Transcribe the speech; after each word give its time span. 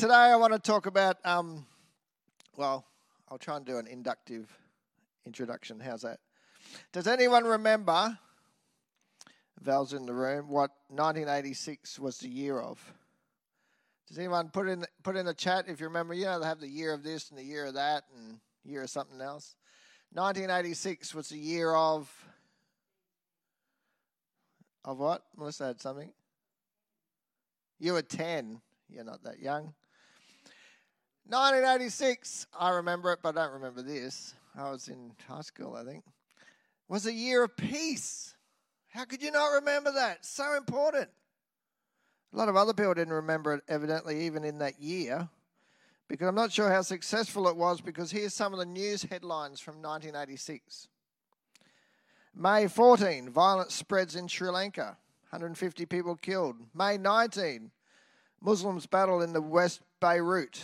Today 0.00 0.14
I 0.14 0.36
want 0.36 0.54
to 0.54 0.58
talk 0.58 0.86
about, 0.86 1.18
um, 1.26 1.66
well, 2.56 2.86
I'll 3.28 3.36
try 3.36 3.58
and 3.58 3.66
do 3.66 3.76
an 3.76 3.86
inductive 3.86 4.50
introduction. 5.26 5.78
How's 5.78 6.00
that? 6.00 6.20
Does 6.90 7.06
anyone 7.06 7.44
remember, 7.44 8.18
Val's 9.60 9.92
in 9.92 10.06
the 10.06 10.14
room, 10.14 10.48
what 10.48 10.70
1986 10.88 11.98
was 11.98 12.16
the 12.16 12.30
year 12.30 12.58
of? 12.58 12.80
Does 14.08 14.16
anyone 14.16 14.48
put 14.48 14.70
in 14.70 14.86
put 15.02 15.16
in 15.16 15.26
the 15.26 15.34
chat 15.34 15.66
if 15.68 15.80
you 15.80 15.88
remember? 15.88 16.14
You 16.14 16.24
know 16.24 16.40
they 16.40 16.46
have 16.46 16.60
the 16.60 16.66
year 16.66 16.94
of 16.94 17.02
this 17.02 17.28
and 17.28 17.38
the 17.38 17.44
year 17.44 17.66
of 17.66 17.74
that 17.74 18.04
and 18.16 18.40
year 18.64 18.84
of 18.84 18.88
something 18.88 19.20
else. 19.20 19.54
1986 20.14 21.14
was 21.14 21.28
the 21.28 21.36
year 21.36 21.74
of 21.74 22.10
of 24.82 24.98
what? 24.98 25.24
Melissa 25.36 25.66
had 25.66 25.80
something. 25.82 26.10
You 27.78 27.92
were 27.92 28.00
10. 28.00 28.62
You're 28.88 29.04
not 29.04 29.22
that 29.24 29.40
young. 29.40 29.74
1986, 31.30 32.48
I 32.58 32.70
remember 32.70 33.12
it, 33.12 33.20
but 33.22 33.38
I 33.38 33.44
don't 33.44 33.54
remember 33.54 33.82
this. 33.82 34.34
I 34.58 34.68
was 34.68 34.88
in 34.88 35.12
high 35.28 35.42
school, 35.42 35.76
I 35.76 35.84
think. 35.84 36.02
Was 36.88 37.06
a 37.06 37.12
year 37.12 37.44
of 37.44 37.56
peace. 37.56 38.34
How 38.88 39.04
could 39.04 39.22
you 39.22 39.30
not 39.30 39.54
remember 39.54 39.92
that? 39.92 40.26
So 40.26 40.56
important. 40.56 41.08
A 42.32 42.36
lot 42.36 42.48
of 42.48 42.56
other 42.56 42.72
people 42.72 42.94
didn't 42.94 43.14
remember 43.14 43.54
it, 43.54 43.62
evidently, 43.68 44.26
even 44.26 44.42
in 44.42 44.58
that 44.58 44.80
year, 44.80 45.28
because 46.08 46.26
I'm 46.26 46.34
not 46.34 46.50
sure 46.50 46.68
how 46.68 46.82
successful 46.82 47.46
it 47.48 47.56
was. 47.56 47.80
Because 47.80 48.10
here's 48.10 48.34
some 48.34 48.52
of 48.52 48.58
the 48.58 48.66
news 48.66 49.04
headlines 49.04 49.60
from 49.60 49.74
1986 49.76 50.88
May 52.34 52.66
14, 52.66 53.30
violence 53.30 53.74
spreads 53.74 54.16
in 54.16 54.26
Sri 54.26 54.48
Lanka, 54.48 54.96
150 55.30 55.86
people 55.86 56.16
killed. 56.16 56.56
May 56.74 56.96
19, 56.96 57.70
Muslims 58.40 58.86
battle 58.86 59.22
in 59.22 59.32
the 59.32 59.42
West 59.42 59.80
Beirut, 60.00 60.60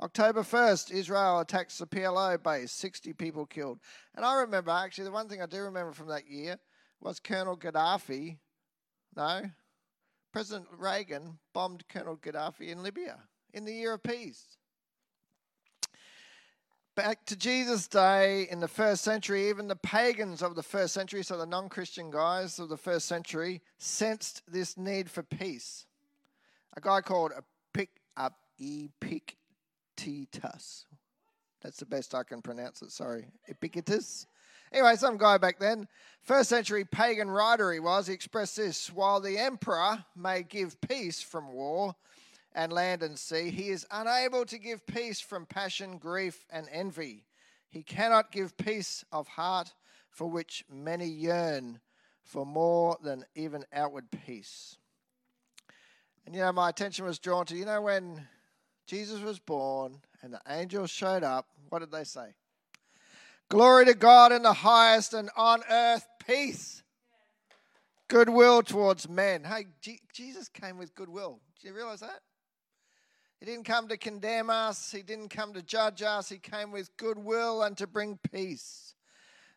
October 0.00 0.42
1st, 0.42 0.92
Israel 0.92 1.40
attacks 1.40 1.78
the 1.78 1.86
PLO 1.86 2.40
base, 2.40 2.70
60 2.72 3.12
people 3.14 3.46
killed. 3.46 3.80
And 4.14 4.24
I 4.24 4.40
remember, 4.40 4.70
actually, 4.70 5.04
the 5.04 5.10
one 5.10 5.28
thing 5.28 5.42
I 5.42 5.46
do 5.46 5.62
remember 5.62 5.92
from 5.92 6.08
that 6.08 6.28
year 6.28 6.58
was 7.00 7.18
Colonel 7.18 7.56
Gaddafi, 7.56 8.38
no, 9.16 9.42
President 10.32 10.68
Reagan 10.76 11.38
bombed 11.52 11.88
Colonel 11.88 12.16
Gaddafi 12.16 12.68
in 12.68 12.82
Libya 12.82 13.18
in 13.52 13.64
the 13.64 13.72
year 13.72 13.94
of 13.94 14.02
peace. 14.02 14.56
Back 16.94 17.24
to 17.26 17.36
Jesus' 17.36 17.88
day 17.88 18.46
in 18.50 18.60
the 18.60 18.68
first 18.68 19.02
century, 19.02 19.48
even 19.48 19.68
the 19.68 19.76
pagans 19.76 20.42
of 20.42 20.54
the 20.54 20.62
first 20.62 20.94
century, 20.94 21.24
so 21.24 21.36
the 21.36 21.46
non 21.46 21.68
Christian 21.68 22.10
guys 22.10 22.58
of 22.58 22.68
the 22.68 22.76
first 22.76 23.06
century, 23.06 23.62
sensed 23.78 24.42
this 24.46 24.76
need 24.76 25.10
for 25.10 25.22
peace. 25.22 25.86
A 26.76 26.80
guy 26.80 27.00
called 27.00 27.32
Epictetus 27.74 29.37
Epictetus. 29.98 30.86
That's 31.62 31.78
the 31.78 31.86
best 31.86 32.14
I 32.14 32.22
can 32.22 32.40
pronounce 32.40 32.82
it. 32.82 32.92
Sorry. 32.92 33.26
Epictetus. 33.48 34.26
Anyway, 34.72 34.94
some 34.96 35.16
guy 35.16 35.38
back 35.38 35.58
then, 35.58 35.88
first 36.22 36.50
century 36.50 36.84
pagan 36.84 37.30
writer 37.30 37.72
he 37.72 37.80
was, 37.80 38.06
he 38.06 38.12
expressed 38.12 38.56
this 38.56 38.92
While 38.92 39.20
the 39.20 39.38
emperor 39.38 40.04
may 40.14 40.42
give 40.42 40.80
peace 40.80 41.20
from 41.22 41.52
war 41.52 41.96
and 42.54 42.72
land 42.72 43.02
and 43.02 43.18
sea, 43.18 43.50
he 43.50 43.70
is 43.70 43.86
unable 43.90 44.44
to 44.46 44.58
give 44.58 44.86
peace 44.86 45.20
from 45.20 45.46
passion, 45.46 45.98
grief, 45.98 46.46
and 46.50 46.68
envy. 46.70 47.24
He 47.70 47.82
cannot 47.82 48.30
give 48.30 48.56
peace 48.56 49.04
of 49.10 49.26
heart 49.28 49.72
for 50.10 50.28
which 50.28 50.64
many 50.70 51.06
yearn 51.06 51.80
for 52.22 52.44
more 52.44 52.98
than 53.02 53.24
even 53.34 53.64
outward 53.72 54.08
peace. 54.26 54.76
And 56.26 56.34
you 56.34 56.42
know, 56.42 56.52
my 56.52 56.68
attention 56.68 57.06
was 57.06 57.18
drawn 57.18 57.46
to, 57.46 57.56
you 57.56 57.64
know, 57.64 57.80
when 57.80 58.26
Jesus 58.88 59.20
was 59.20 59.38
born 59.38 60.00
and 60.22 60.32
the 60.32 60.40
angels 60.48 60.90
showed 60.90 61.22
up, 61.22 61.46
what 61.68 61.80
did 61.80 61.92
they 61.92 62.04
say? 62.04 62.32
Glory 63.50 63.84
to 63.84 63.94
God 63.94 64.32
in 64.32 64.42
the 64.42 64.52
highest 64.52 65.12
and 65.12 65.28
on 65.36 65.62
earth 65.70 66.06
peace. 66.26 66.82
Goodwill 68.08 68.62
towards 68.62 69.06
men. 69.06 69.44
Hey, 69.44 69.66
G- 69.82 70.00
Jesus 70.12 70.48
came 70.48 70.78
with 70.78 70.94
goodwill. 70.94 71.38
Do 71.60 71.68
you 71.68 71.74
realize 71.74 72.00
that? 72.00 72.20
He 73.40 73.46
didn't 73.46 73.66
come 73.66 73.88
to 73.88 73.98
condemn 73.98 74.48
us, 74.48 74.90
He 74.90 75.02
didn't 75.02 75.28
come 75.28 75.52
to 75.52 75.62
judge 75.62 76.02
us. 76.02 76.30
He 76.30 76.38
came 76.38 76.72
with 76.72 76.96
goodwill 76.96 77.62
and 77.62 77.76
to 77.76 77.86
bring 77.86 78.18
peace. 78.32 78.94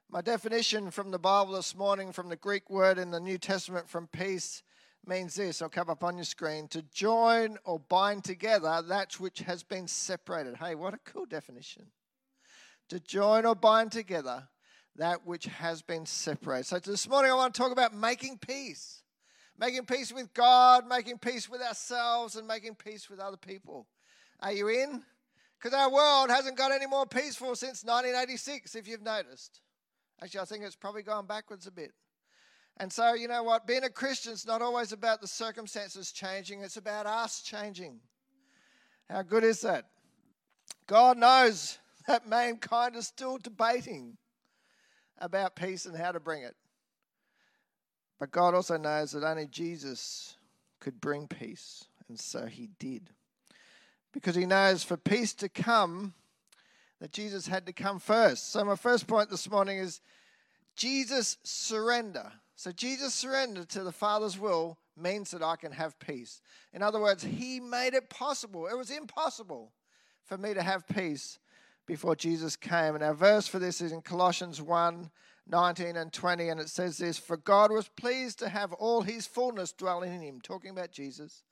My 0.09 0.19
definition 0.19 0.91
from 0.91 1.11
the 1.11 1.19
Bible 1.19 1.53
this 1.53 1.73
morning, 1.73 2.11
from 2.11 2.27
the 2.27 2.35
Greek 2.35 2.69
word 2.69 2.97
in 2.97 3.11
the 3.11 3.19
New 3.21 3.37
Testament 3.37 3.89
from 3.89 4.07
peace, 4.07 4.61
means 5.05 5.35
this. 5.35 5.61
I'll 5.61 5.69
come 5.69 5.89
up 5.89 6.03
on 6.03 6.17
your 6.17 6.25
screen 6.25 6.67
to 6.69 6.81
join 6.83 7.57
or 7.63 7.79
bind 7.79 8.23
together 8.23 8.83
that 8.87 9.19
which 9.19 9.39
has 9.39 9.63
been 9.63 9.87
separated. 9.87 10.57
Hey, 10.57 10.75
what 10.75 10.93
a 10.93 10.99
cool 11.05 11.25
definition. 11.25 11.87
To 12.89 12.99
join 12.99 13.45
or 13.45 13.55
bind 13.55 13.91
together 13.91 14.47
that 14.97 15.25
which 15.25 15.45
has 15.45 15.81
been 15.81 16.05
separated. 16.05 16.65
So 16.65 16.79
this 16.79 17.07
morning 17.07 17.31
I 17.31 17.35
want 17.35 17.53
to 17.53 17.61
talk 17.61 17.71
about 17.71 17.93
making 17.93 18.39
peace. 18.39 19.01
Making 19.57 19.85
peace 19.85 20.11
with 20.11 20.33
God, 20.33 20.87
making 20.87 21.19
peace 21.19 21.47
with 21.47 21.61
ourselves, 21.61 22.35
and 22.35 22.47
making 22.47 22.75
peace 22.75 23.09
with 23.09 23.19
other 23.19 23.37
people. 23.37 23.87
Are 24.39 24.51
you 24.51 24.69
in? 24.69 25.03
Because 25.59 25.77
our 25.77 25.91
world 25.91 26.31
hasn't 26.31 26.57
got 26.57 26.71
any 26.71 26.87
more 26.87 27.05
peaceful 27.05 27.55
since 27.55 27.83
1986, 27.83 28.75
if 28.75 28.87
you've 28.87 29.03
noticed. 29.03 29.61
Actually, 30.21 30.41
I 30.41 30.45
think 30.45 30.63
it's 30.63 30.75
probably 30.75 31.03
gone 31.03 31.27
backwards 31.27 31.67
a 31.67 31.71
bit. 31.71 31.91
And 32.81 32.91
so, 32.91 33.13
you 33.13 33.27
know 33.27 33.43
what? 33.43 33.67
Being 33.67 33.83
a 33.83 33.91
Christian 33.91 34.33
is 34.33 34.47
not 34.47 34.63
always 34.63 34.91
about 34.91 35.21
the 35.21 35.27
circumstances 35.27 36.11
changing, 36.11 36.63
it's 36.63 36.77
about 36.77 37.05
us 37.05 37.43
changing. 37.43 37.99
How 39.07 39.21
good 39.21 39.43
is 39.43 39.61
that? 39.61 39.85
God 40.87 41.19
knows 41.19 41.77
that 42.07 42.27
mankind 42.27 42.95
is 42.95 43.05
still 43.05 43.37
debating 43.37 44.17
about 45.19 45.55
peace 45.55 45.85
and 45.85 45.95
how 45.95 46.11
to 46.11 46.19
bring 46.19 46.41
it. 46.41 46.55
But 48.19 48.31
God 48.31 48.55
also 48.55 48.77
knows 48.77 49.11
that 49.11 49.23
only 49.23 49.45
Jesus 49.45 50.35
could 50.79 50.99
bring 50.99 51.27
peace, 51.27 51.85
and 52.09 52.19
so 52.19 52.47
he 52.47 52.71
did. 52.79 53.11
Because 54.11 54.33
he 54.33 54.47
knows 54.47 54.83
for 54.83 54.97
peace 54.97 55.35
to 55.35 55.49
come, 55.49 56.15
that 56.99 57.11
Jesus 57.11 57.45
had 57.45 57.67
to 57.67 57.73
come 57.73 57.99
first. 57.99 58.51
So, 58.51 58.65
my 58.65 58.75
first 58.75 59.05
point 59.05 59.29
this 59.29 59.47
morning 59.51 59.77
is 59.77 60.01
Jesus' 60.75 61.37
surrender. 61.43 62.31
So 62.61 62.71
Jesus' 62.71 63.15
surrender 63.15 63.65
to 63.65 63.83
the 63.83 63.91
Father's 63.91 64.37
will 64.37 64.77
means 64.95 65.31
that 65.31 65.41
I 65.41 65.55
can 65.55 65.71
have 65.71 65.97
peace. 65.97 66.43
In 66.73 66.83
other 66.83 66.99
words, 66.99 67.23
He 67.23 67.59
made 67.59 67.95
it 67.95 68.07
possible. 68.07 68.67
It 68.67 68.77
was 68.77 68.91
impossible 68.91 69.71
for 70.25 70.37
me 70.37 70.53
to 70.53 70.61
have 70.61 70.87
peace 70.87 71.39
before 71.87 72.15
Jesus 72.15 72.55
came. 72.55 72.93
And 72.93 73.03
our 73.03 73.15
verse 73.15 73.47
for 73.47 73.57
this 73.57 73.81
is 73.81 73.91
in 73.91 74.03
Colossians 74.03 74.61
1 74.61 75.09
19 75.47 75.95
and 75.95 76.13
20, 76.13 76.49
and 76.49 76.59
it 76.59 76.69
says 76.69 76.99
this 76.99 77.17
For 77.17 77.35
God 77.35 77.71
was 77.71 77.87
pleased 77.87 78.37
to 78.37 78.49
have 78.49 78.73
all 78.73 79.01
His 79.01 79.25
fullness 79.25 79.71
dwell 79.71 80.03
in 80.03 80.21
Him, 80.21 80.39
talking 80.39 80.69
about 80.69 80.91
Jesus, 80.91 81.43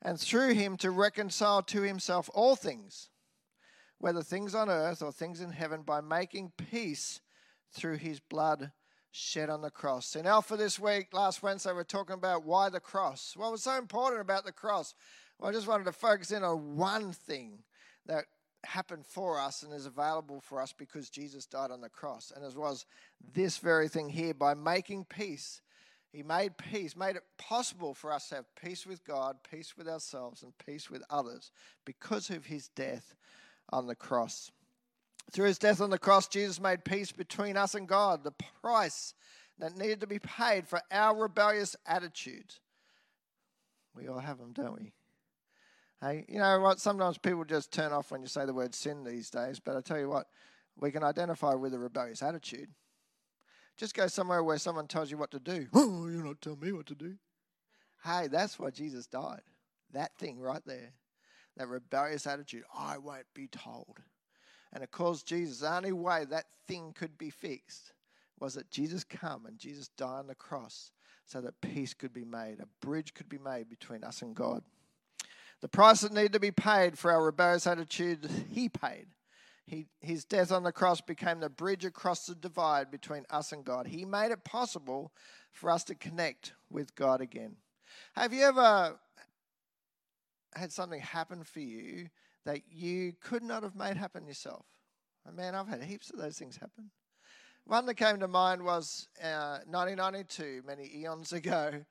and 0.00 0.18
through 0.18 0.54
Him 0.54 0.78
to 0.78 0.90
reconcile 0.90 1.60
to 1.64 1.82
Himself 1.82 2.30
all 2.32 2.56
things, 2.56 3.10
whether 3.98 4.22
things 4.22 4.54
on 4.54 4.70
earth 4.70 5.02
or 5.02 5.12
things 5.12 5.42
in 5.42 5.50
heaven, 5.50 5.82
by 5.82 6.00
making 6.00 6.52
peace 6.56 7.20
through 7.74 7.98
His 7.98 8.20
blood 8.20 8.72
shed 9.16 9.48
on 9.48 9.62
the 9.62 9.70
cross. 9.70 10.14
In 10.14 10.26
Alpha 10.26 10.56
this 10.56 10.78
week, 10.78 11.08
last 11.12 11.42
Wednesday, 11.42 11.72
we 11.72 11.80
are 11.80 11.84
talking 11.84 12.14
about 12.14 12.44
why 12.44 12.68
the 12.68 12.80
cross. 12.80 13.32
What 13.34 13.50
was 13.50 13.62
so 13.62 13.76
important 13.78 14.20
about 14.20 14.44
the 14.44 14.52
cross? 14.52 14.94
Well, 15.38 15.48
I 15.48 15.52
just 15.52 15.66
wanted 15.66 15.84
to 15.84 15.92
focus 15.92 16.30
in 16.30 16.44
on 16.44 16.76
one 16.76 17.12
thing 17.12 17.62
that 18.06 18.26
happened 18.64 19.06
for 19.06 19.40
us 19.40 19.62
and 19.62 19.72
is 19.72 19.86
available 19.86 20.40
for 20.40 20.60
us 20.60 20.74
because 20.76 21.08
Jesus 21.08 21.46
died 21.46 21.70
on 21.70 21.80
the 21.80 21.88
cross. 21.88 22.30
And 22.34 22.44
it 22.44 22.56
was 22.56 22.84
this 23.32 23.56
very 23.58 23.88
thing 23.88 24.10
here 24.10 24.34
by 24.34 24.54
making 24.54 25.06
peace. 25.06 25.62
He 26.12 26.22
made 26.22 26.58
peace, 26.58 26.94
made 26.96 27.16
it 27.16 27.24
possible 27.38 27.94
for 27.94 28.12
us 28.12 28.28
to 28.28 28.36
have 28.36 28.54
peace 28.54 28.86
with 28.86 29.04
God, 29.04 29.36
peace 29.50 29.76
with 29.76 29.88
ourselves, 29.88 30.42
and 30.42 30.52
peace 30.58 30.90
with 30.90 31.02
others 31.08 31.50
because 31.84 32.28
of 32.28 32.46
his 32.46 32.68
death 32.68 33.14
on 33.70 33.86
the 33.86 33.94
cross. 33.94 34.50
Through 35.32 35.46
his 35.46 35.58
death 35.58 35.80
on 35.80 35.90
the 35.90 35.98
cross, 35.98 36.28
Jesus 36.28 36.60
made 36.60 36.84
peace 36.84 37.12
between 37.12 37.56
us 37.56 37.74
and 37.74 37.88
God, 37.88 38.22
the 38.22 38.34
price 38.60 39.14
that 39.58 39.76
needed 39.76 40.00
to 40.00 40.06
be 40.06 40.18
paid 40.18 40.68
for 40.68 40.80
our 40.90 41.16
rebellious 41.16 41.74
attitude. 41.86 42.54
We 43.94 44.08
all 44.08 44.18
have 44.18 44.38
them, 44.38 44.52
don't 44.52 44.74
we? 44.74 44.92
Hey, 46.00 46.26
you 46.28 46.38
know 46.38 46.60
what? 46.60 46.78
Sometimes 46.78 47.18
people 47.18 47.44
just 47.44 47.72
turn 47.72 47.92
off 47.92 48.10
when 48.10 48.20
you 48.20 48.28
say 48.28 48.44
the 48.44 48.52
word 48.52 48.74
sin 48.74 49.02
these 49.02 49.30
days, 49.30 49.58
but 49.58 49.76
I 49.76 49.80
tell 49.80 49.98
you 49.98 50.08
what, 50.08 50.26
we 50.78 50.90
can 50.90 51.02
identify 51.02 51.54
with 51.54 51.72
a 51.72 51.78
rebellious 51.78 52.22
attitude. 52.22 52.68
Just 53.76 53.94
go 53.94 54.06
somewhere 54.06 54.42
where 54.42 54.58
someone 54.58 54.86
tells 54.86 55.10
you 55.10 55.18
what 55.18 55.30
to 55.32 55.38
do. 55.38 55.66
Oh, 55.74 56.06
you're 56.08 56.24
not 56.24 56.40
telling 56.40 56.60
me 56.60 56.72
what 56.72 56.86
to 56.86 56.94
do. 56.94 57.16
Hey, 58.04 58.28
that's 58.28 58.58
why 58.58 58.70
Jesus 58.70 59.06
died. 59.06 59.42
That 59.92 60.16
thing 60.18 60.38
right 60.38 60.62
there. 60.66 60.92
That 61.56 61.68
rebellious 61.68 62.26
attitude. 62.26 62.64
I 62.76 62.98
won't 62.98 63.26
be 63.34 63.48
told. 63.48 63.98
And 64.72 64.82
it 64.82 64.90
caused 64.90 65.26
Jesus, 65.26 65.60
the 65.60 65.74
only 65.74 65.92
way 65.92 66.24
that 66.24 66.46
thing 66.66 66.92
could 66.94 67.16
be 67.16 67.30
fixed 67.30 67.92
was 68.38 68.54
that 68.54 68.70
Jesus 68.70 69.04
come 69.04 69.46
and 69.46 69.58
Jesus 69.58 69.88
die 69.88 70.06
on 70.06 70.26
the 70.26 70.34
cross 70.34 70.90
so 71.24 71.40
that 71.40 71.60
peace 71.60 71.94
could 71.94 72.12
be 72.12 72.24
made, 72.24 72.60
a 72.60 72.84
bridge 72.84 73.14
could 73.14 73.28
be 73.28 73.38
made 73.38 73.68
between 73.68 74.04
us 74.04 74.22
and 74.22 74.34
God. 74.34 74.62
The 75.60 75.68
price 75.68 76.02
that 76.02 76.12
needed 76.12 76.34
to 76.34 76.40
be 76.40 76.50
paid 76.50 76.98
for 76.98 77.10
our 77.10 77.24
rebellious 77.24 77.66
attitude, 77.66 78.28
He 78.50 78.68
paid. 78.68 79.06
He, 79.66 79.86
his 80.00 80.24
death 80.24 80.52
on 80.52 80.62
the 80.62 80.70
cross 80.70 81.00
became 81.00 81.40
the 81.40 81.50
bridge 81.50 81.84
across 81.84 82.26
the 82.26 82.36
divide 82.36 82.88
between 82.88 83.24
us 83.30 83.50
and 83.50 83.64
God. 83.64 83.88
He 83.88 84.04
made 84.04 84.30
it 84.30 84.44
possible 84.44 85.12
for 85.50 85.70
us 85.70 85.82
to 85.84 85.96
connect 85.96 86.52
with 86.70 86.94
God 86.94 87.20
again. 87.20 87.56
Have 88.14 88.32
you 88.32 88.44
ever 88.44 88.96
had 90.54 90.72
something 90.72 91.00
happen 91.00 91.42
for 91.42 91.58
you 91.58 92.10
that 92.46 92.62
you 92.70 93.12
could 93.20 93.42
not 93.42 93.62
have 93.62 93.76
made 93.76 93.96
happen 93.96 94.26
yourself? 94.26 94.64
man, 95.34 95.56
I've 95.56 95.66
had 95.68 95.82
heaps 95.82 96.10
of 96.10 96.18
those 96.18 96.38
things 96.38 96.56
happen. 96.56 96.90
One 97.64 97.84
that 97.86 97.94
came 97.94 98.20
to 98.20 98.28
mind 98.28 98.62
was 98.62 99.08
uh, 99.20 99.58
1992, 99.66 100.62
many 100.64 100.88
eons 100.98 101.32
ago. 101.32 101.84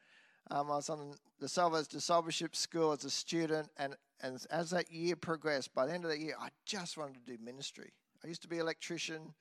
Um, 0.50 0.72
I 0.72 0.76
was 0.76 0.90
on 0.90 1.16
the 1.40 1.50
Salvos 1.50 1.88
Discipleship 1.88 2.56
School 2.56 2.94
as 2.94 3.04
a 3.04 3.10
student, 3.10 3.70
and, 3.78 3.96
and 4.22 4.40
as 4.52 4.70
that 4.70 4.90
year 4.90 5.18
progressed, 5.18 5.74
by 5.74 5.86
the 5.86 5.94
end 5.94 6.06
of 6.06 6.12
that 6.12 6.20
year, 6.20 6.36
I 6.40 6.50
just 6.66 6.98
wanted 6.98 7.16
to 7.26 7.38
do 7.38 7.44
ministry. 7.44 7.92
I 8.24 8.28
used 8.28 8.42
to 8.44 8.48
be 8.48 8.56
an 8.56 8.62
electrician. 8.62 9.34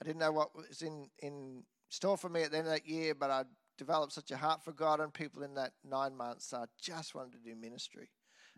I 0.00 0.04
didn't 0.04 0.20
know 0.20 0.32
what 0.32 0.56
was 0.56 0.80
in, 0.80 1.10
in 1.18 1.64
store 1.90 2.16
for 2.16 2.30
me 2.30 2.42
at 2.42 2.52
the 2.52 2.58
end 2.58 2.68
of 2.68 2.72
that 2.72 2.86
year, 2.86 3.14
but 3.14 3.30
I 3.30 3.44
developed 3.76 4.12
such 4.12 4.30
a 4.30 4.36
heart 4.36 4.64
for 4.64 4.72
God 4.72 5.00
and 5.00 5.12
people 5.12 5.42
in 5.42 5.54
that 5.54 5.72
nine 5.84 6.16
months. 6.16 6.54
I 6.54 6.64
just 6.80 7.14
wanted 7.14 7.32
to 7.32 7.38
do 7.38 7.54
ministry. 7.54 8.08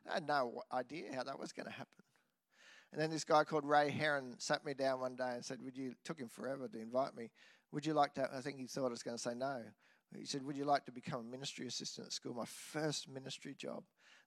I 0.09 0.15
had 0.15 0.27
no 0.27 0.63
idea 0.73 1.15
how 1.15 1.25
that 1.25 1.39
was 1.39 1.53
going 1.53 1.67
to 1.67 1.73
happen. 1.73 2.04
And 2.95 3.03
then 3.03 3.11
this 3.11 3.25
guy 3.25 3.43
called 3.43 3.65
Ray 3.65 3.91
Heron 3.91 4.37
sat 4.39 4.65
me 4.65 4.73
down 4.73 5.01
one 5.01 5.17
day 5.17 5.33
and 5.35 5.45
said, 5.45 5.59
Would 5.65 5.77
you, 5.77 5.95
took 6.05 6.17
him 6.17 6.29
forever 6.29 6.69
to 6.69 6.81
invite 6.81 7.17
me, 7.17 7.29
would 7.73 7.85
you 7.85 7.93
like 7.93 8.15
to, 8.15 8.31
I 8.33 8.41
think 8.41 8.57
he 8.57 8.69
thought 8.69 8.87
I 8.87 8.91
was 8.91 9.03
going 9.03 9.17
to 9.17 9.23
say 9.23 9.35
no. 9.35 9.63
He 10.17 10.25
said, 10.25 10.45
Would 10.45 10.57
you 10.57 10.65
like 10.65 10.85
to 10.85 10.93
become 10.93 11.19
a 11.19 11.25
ministry 11.25 11.67
assistant 11.67 12.07
at 12.07 12.13
school? 12.13 12.35
My 12.35 12.45
first 12.45 13.09
ministry 13.09 13.57
job 13.59 13.83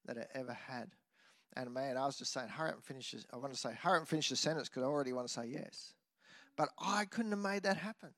that 0.05 0.17
I 0.17 0.37
ever 0.37 0.51
had. 0.51 0.89
And 1.55 1.73
man, 1.73 1.95
I 1.95 2.05
was 2.05 2.17
just 2.17 2.33
saying, 2.33 2.49
hurry 2.49 2.71
up 2.71 2.75
and 2.75 2.83
finish 2.83 3.11
this. 3.11 3.25
I 3.31 3.37
want 3.37 3.53
to 3.53 3.57
say, 3.57 3.71
hurry 3.73 3.95
up 3.95 4.01
and 4.01 4.07
finish 4.09 4.27
the 4.27 4.35
sentence 4.35 4.67
because 4.67 4.83
I 4.83 4.87
already 4.87 5.13
want 5.13 5.27
to 5.27 5.33
say 5.33 5.45
yes. 5.47 5.93
But 6.57 6.67
I 6.77 7.05
couldn't 7.05 7.31
have 7.31 7.39
made 7.39 7.63
that 7.63 7.77
happen. 7.77 8.09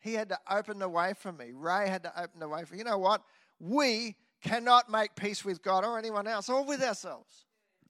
He 0.00 0.14
had 0.14 0.30
to 0.30 0.38
open 0.50 0.78
the 0.78 0.88
way 0.88 1.12
for 1.18 1.32
me. 1.32 1.50
Ray 1.52 1.90
had 1.90 2.02
to 2.04 2.18
open 2.18 2.40
the 2.40 2.48
way 2.48 2.64
for. 2.64 2.76
You 2.76 2.84
know 2.84 2.96
what? 2.96 3.22
We 3.60 4.16
cannot 4.42 4.90
make 4.90 5.16
peace 5.16 5.44
with 5.44 5.62
God 5.62 5.84
or 5.84 5.98
anyone 5.98 6.26
else 6.26 6.48
or 6.48 6.64
with 6.64 6.82
ourselves. 6.82 7.44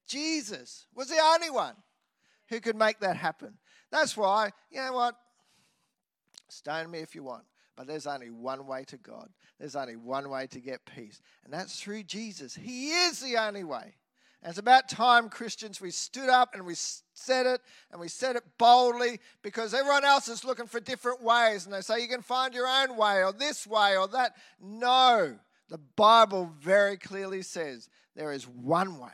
Jesus 0.08 0.86
was 0.94 1.08
the 1.08 1.20
only 1.34 1.50
one 1.50 1.74
who 2.48 2.60
could 2.60 2.76
make 2.76 2.98
that 3.00 3.16
happen. 3.16 3.54
That's 3.92 4.16
why, 4.16 4.50
you 4.70 4.80
know 4.80 4.92
what? 4.92 5.14
Stone 6.48 6.90
me 6.90 7.00
if 7.00 7.14
you 7.14 7.22
want, 7.22 7.44
but 7.76 7.86
there's 7.86 8.06
only 8.06 8.30
one 8.30 8.66
way 8.66 8.84
to 8.84 8.96
God. 8.96 9.28
There's 9.58 9.76
only 9.76 9.96
one 9.96 10.30
way 10.30 10.46
to 10.48 10.60
get 10.60 10.86
peace, 10.86 11.20
and 11.44 11.52
that's 11.52 11.80
through 11.80 12.04
Jesus. 12.04 12.54
He 12.54 12.90
is 12.90 13.20
the 13.20 13.36
only 13.36 13.64
way. 13.64 13.94
And 14.42 14.50
it's 14.50 14.58
about 14.58 14.88
time, 14.88 15.28
Christians, 15.28 15.80
we 15.80 15.90
stood 15.90 16.28
up 16.28 16.54
and 16.54 16.64
we 16.64 16.74
said 16.76 17.46
it, 17.46 17.60
and 17.90 18.00
we 18.00 18.08
said 18.08 18.36
it 18.36 18.44
boldly 18.56 19.20
because 19.42 19.74
everyone 19.74 20.04
else 20.04 20.28
is 20.28 20.44
looking 20.44 20.68
for 20.68 20.78
different 20.78 21.22
ways. 21.22 21.64
And 21.64 21.74
they 21.74 21.80
say, 21.80 22.00
you 22.00 22.08
can 22.08 22.22
find 22.22 22.54
your 22.54 22.68
own 22.68 22.96
way, 22.96 23.24
or 23.24 23.32
this 23.32 23.66
way, 23.66 23.96
or 23.96 24.06
that. 24.08 24.36
No, 24.60 25.36
the 25.68 25.78
Bible 25.96 26.52
very 26.60 26.96
clearly 26.96 27.42
says 27.42 27.88
there 28.14 28.32
is 28.32 28.46
one 28.46 28.98
way 29.00 29.10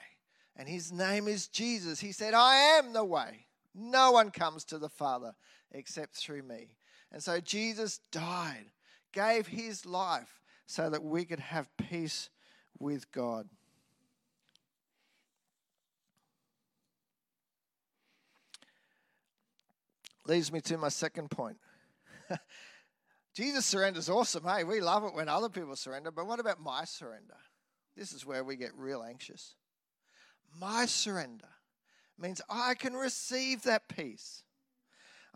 and 0.57 0.69
his 0.69 0.93
name 0.93 1.29
is 1.29 1.49
Jesus. 1.49 2.01
He 2.01 2.13
said, 2.13 2.35
I 2.35 2.57
am 2.79 2.93
the 2.93 3.05
way. 3.05 3.47
No 3.75 4.13
one 4.13 4.31
comes 4.31 4.65
to 4.67 4.79
the 4.79 4.89
Father 4.89 5.35
except 5.73 6.15
through 6.15 6.43
me. 6.43 6.77
And 7.11 7.23
so 7.23 7.41
Jesus 7.41 7.99
died, 8.13 8.67
gave 9.13 9.47
his 9.47 9.85
life 9.85 10.41
so 10.67 10.89
that 10.91 11.03
we 11.03 11.25
could 11.25 11.41
have 11.41 11.69
peace 11.77 12.31
with 12.79 13.11
God. 13.11 13.49
Leads 20.27 20.53
me 20.53 20.61
to 20.63 20.79
my 20.79 20.89
second 20.89 21.31
point. 21.31 21.59
Jesus' 23.35 23.67
surrender 23.67 23.99
is 23.99 24.09
awesome. 24.09 24.45
Hey, 24.45 24.65
we 24.65 24.81
love 24.81 25.05
it 25.05 25.15
when 25.15 25.29
other 25.29 25.49
people 25.49 25.77
surrender, 25.77 26.11
but 26.11 26.27
what 26.27 26.41
about 26.41 26.63
my 26.63 26.85
surrender? 26.85 27.35
This 27.97 28.13
is 28.13 28.25
where 28.25 28.43
we 28.43 28.57
get 28.57 28.71
real 28.77 29.03
anxious. 29.03 29.55
My 30.59 30.87
surrender 30.87 31.49
means 32.19 32.41
I 32.49 32.75
can 32.75 32.95
receive 32.95 33.63
that 33.63 33.89
peace. 33.89 34.43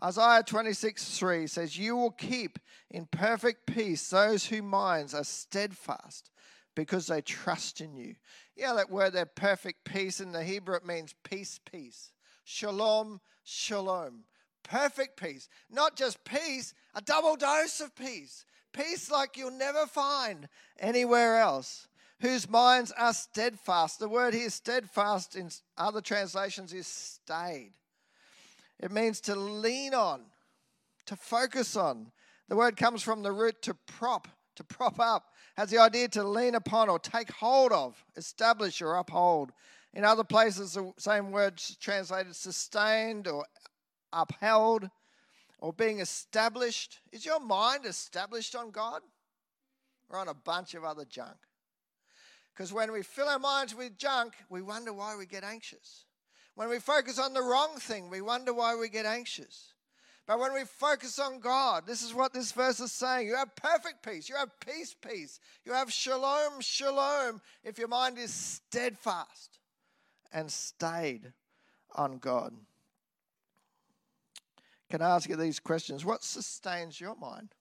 Isaiah 0.01 0.43
26 0.43 1.17
3 1.17 1.47
says, 1.47 1.77
You 1.77 1.97
will 1.97 2.11
keep 2.11 2.57
in 2.89 3.05
perfect 3.05 3.65
peace 3.65 4.09
those 4.09 4.45
whose 4.45 4.61
minds 4.61 5.13
are 5.13 5.25
steadfast 5.25 6.31
because 6.73 7.07
they 7.07 7.21
trust 7.21 7.81
in 7.81 7.95
you. 7.95 8.15
Yeah, 8.55 8.73
that 8.73 8.89
word 8.89 9.11
there, 9.11 9.25
perfect 9.25 9.83
peace, 9.83 10.21
in 10.21 10.31
the 10.31 10.43
Hebrew 10.43 10.75
it 10.75 10.85
means 10.85 11.13
peace, 11.23 11.59
peace. 11.69 12.11
Shalom, 12.45 13.19
shalom. 13.43 14.23
Perfect 14.63 15.19
peace. 15.19 15.49
Not 15.69 15.97
just 15.97 16.23
peace, 16.23 16.73
a 16.95 17.01
double 17.01 17.35
dose 17.35 17.81
of 17.81 17.93
peace. 17.95 18.45
Peace 18.71 19.11
like 19.11 19.35
you'll 19.35 19.51
never 19.51 19.85
find 19.85 20.47
anywhere 20.79 21.39
else 21.39 21.88
whose 22.21 22.49
minds 22.49 22.91
are 22.97 23.13
steadfast. 23.13 23.99
The 23.99 24.09
word 24.09 24.33
here, 24.33 24.49
steadfast, 24.49 25.35
in 25.35 25.49
other 25.77 26.01
translations, 26.01 26.73
is 26.73 26.87
stayed. 26.87 27.73
It 28.79 28.91
means 28.91 29.21
to 29.21 29.35
lean 29.35 29.93
on, 29.93 30.21
to 31.05 31.15
focus 31.15 31.75
on. 31.75 32.11
The 32.47 32.55
word 32.55 32.77
comes 32.77 33.03
from 33.03 33.23
the 33.23 33.31
root 33.31 33.61
to 33.63 33.73
prop, 33.73 34.27
to 34.55 34.63
prop 34.63 34.99
up, 34.99 35.33
has 35.55 35.69
the 35.69 35.79
idea 35.79 36.07
to 36.09 36.23
lean 36.23 36.55
upon 36.55 36.89
or 36.89 36.99
take 36.99 37.31
hold 37.31 37.71
of, 37.71 38.03
establish 38.15 38.81
or 38.81 38.95
uphold. 38.95 39.51
In 39.93 40.05
other 40.05 40.23
places, 40.23 40.73
the 40.73 40.93
same 40.97 41.31
word 41.31 41.61
translated 41.79 42.35
sustained 42.35 43.27
or 43.27 43.45
upheld 44.13 44.89
or 45.59 45.73
being 45.73 45.99
established. 45.99 46.99
Is 47.11 47.25
your 47.25 47.39
mind 47.39 47.85
established 47.85 48.55
on 48.55 48.71
God 48.71 49.01
or 50.09 50.19
on 50.19 50.27
a 50.27 50.33
bunch 50.33 50.73
of 50.73 50.83
other 50.83 51.05
junk? 51.05 51.37
Because 52.59 52.73
when 52.73 52.91
we 52.91 53.03
fill 53.03 53.29
our 53.29 53.39
minds 53.39 53.73
with 53.73 53.97
junk, 53.97 54.33
we 54.49 54.61
wonder 54.61 54.91
why 54.91 55.15
we 55.15 55.25
get 55.25 55.45
anxious. 55.45 56.03
When 56.55 56.67
we 56.67 56.79
focus 56.79 57.17
on 57.17 57.33
the 57.33 57.41
wrong 57.41 57.77
thing, 57.79 58.09
we 58.09 58.19
wonder 58.19 58.53
why 58.53 58.75
we 58.75 58.89
get 58.89 59.05
anxious. 59.05 59.75
But 60.27 60.39
when 60.39 60.53
we 60.53 60.65
focus 60.65 61.19
on 61.19 61.39
God, 61.39 61.87
this 61.87 62.03
is 62.03 62.13
what 62.13 62.33
this 62.33 62.51
verse 62.51 62.81
is 62.81 62.91
saying. 62.91 63.27
You 63.27 63.37
have 63.37 63.55
perfect 63.55 64.03
peace. 64.03 64.27
You 64.27 64.35
have 64.35 64.49
peace, 64.59 64.93
peace. 64.93 65.39
You 65.63 65.71
have 65.71 65.89
shalom, 65.89 66.59
shalom, 66.59 67.39
if 67.63 67.79
your 67.79 67.87
mind 67.87 68.17
is 68.17 68.33
steadfast 68.33 69.57
and 70.33 70.51
stayed 70.51 71.31
on 71.95 72.17
God. 72.17 72.53
Can 74.89 75.01
I 75.01 75.11
ask 75.11 75.29
you 75.29 75.37
these 75.37 75.61
questions? 75.61 76.03
What 76.03 76.25
sustains 76.25 76.99
your 76.99 77.15
mind? 77.15 77.55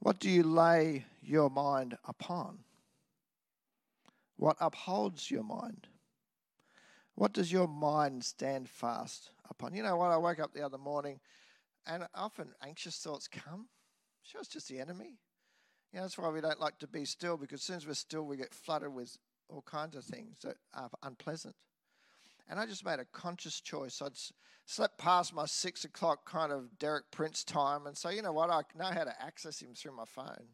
What 0.00 0.18
do 0.20 0.30
you 0.30 0.42
lay 0.42 1.06
your 1.22 1.50
mind 1.50 1.98
upon? 2.06 2.60
What 4.36 4.56
upholds 4.60 5.30
your 5.30 5.42
mind? 5.42 5.86
What 7.14 7.32
does 7.32 7.50
your 7.50 7.66
mind 7.66 8.24
stand 8.24 8.68
fast 8.68 9.30
upon? 9.48 9.74
You 9.74 9.82
know 9.82 9.96
what? 9.96 10.10
I 10.10 10.18
woke 10.18 10.38
up 10.38 10.52
the 10.52 10.64
other 10.64 10.78
morning 10.78 11.20
and 11.86 12.06
often 12.14 12.52
anxious 12.62 12.98
thoughts 12.98 13.26
come. 13.26 13.68
Sure, 14.22 14.40
it's 14.40 14.50
just 14.50 14.68
the 14.68 14.78
enemy. 14.78 15.18
You 15.92 15.98
know, 15.98 16.02
that's 16.02 16.18
why 16.18 16.28
we 16.28 16.40
don't 16.40 16.60
like 16.60 16.78
to 16.80 16.86
be 16.86 17.04
still 17.04 17.36
because 17.36 17.60
as 17.60 17.64
soon 17.64 17.76
as 17.76 17.86
we're 17.86 17.94
still, 17.94 18.26
we 18.26 18.36
get 18.36 18.52
flooded 18.52 18.92
with 18.92 19.16
all 19.48 19.62
kinds 19.62 19.96
of 19.96 20.04
things 20.04 20.36
that 20.42 20.56
are 20.74 20.90
unpleasant. 21.02 21.54
And 22.48 22.60
I 22.60 22.66
just 22.66 22.84
made 22.84 23.00
a 23.00 23.04
conscious 23.04 23.60
choice. 23.60 24.00
I'd 24.00 24.12
slept 24.66 24.98
past 24.98 25.34
my 25.34 25.46
six 25.46 25.84
o'clock 25.84 26.30
kind 26.30 26.52
of 26.52 26.78
Derek 26.78 27.10
Prince 27.10 27.44
time. 27.44 27.86
And 27.86 27.96
so, 27.96 28.08
you 28.08 28.22
know 28.22 28.32
what? 28.32 28.50
I 28.50 28.62
know 28.76 28.86
how 28.86 29.04
to 29.04 29.22
access 29.22 29.60
him 29.60 29.74
through 29.74 29.96
my 29.96 30.04
phone. 30.04 30.48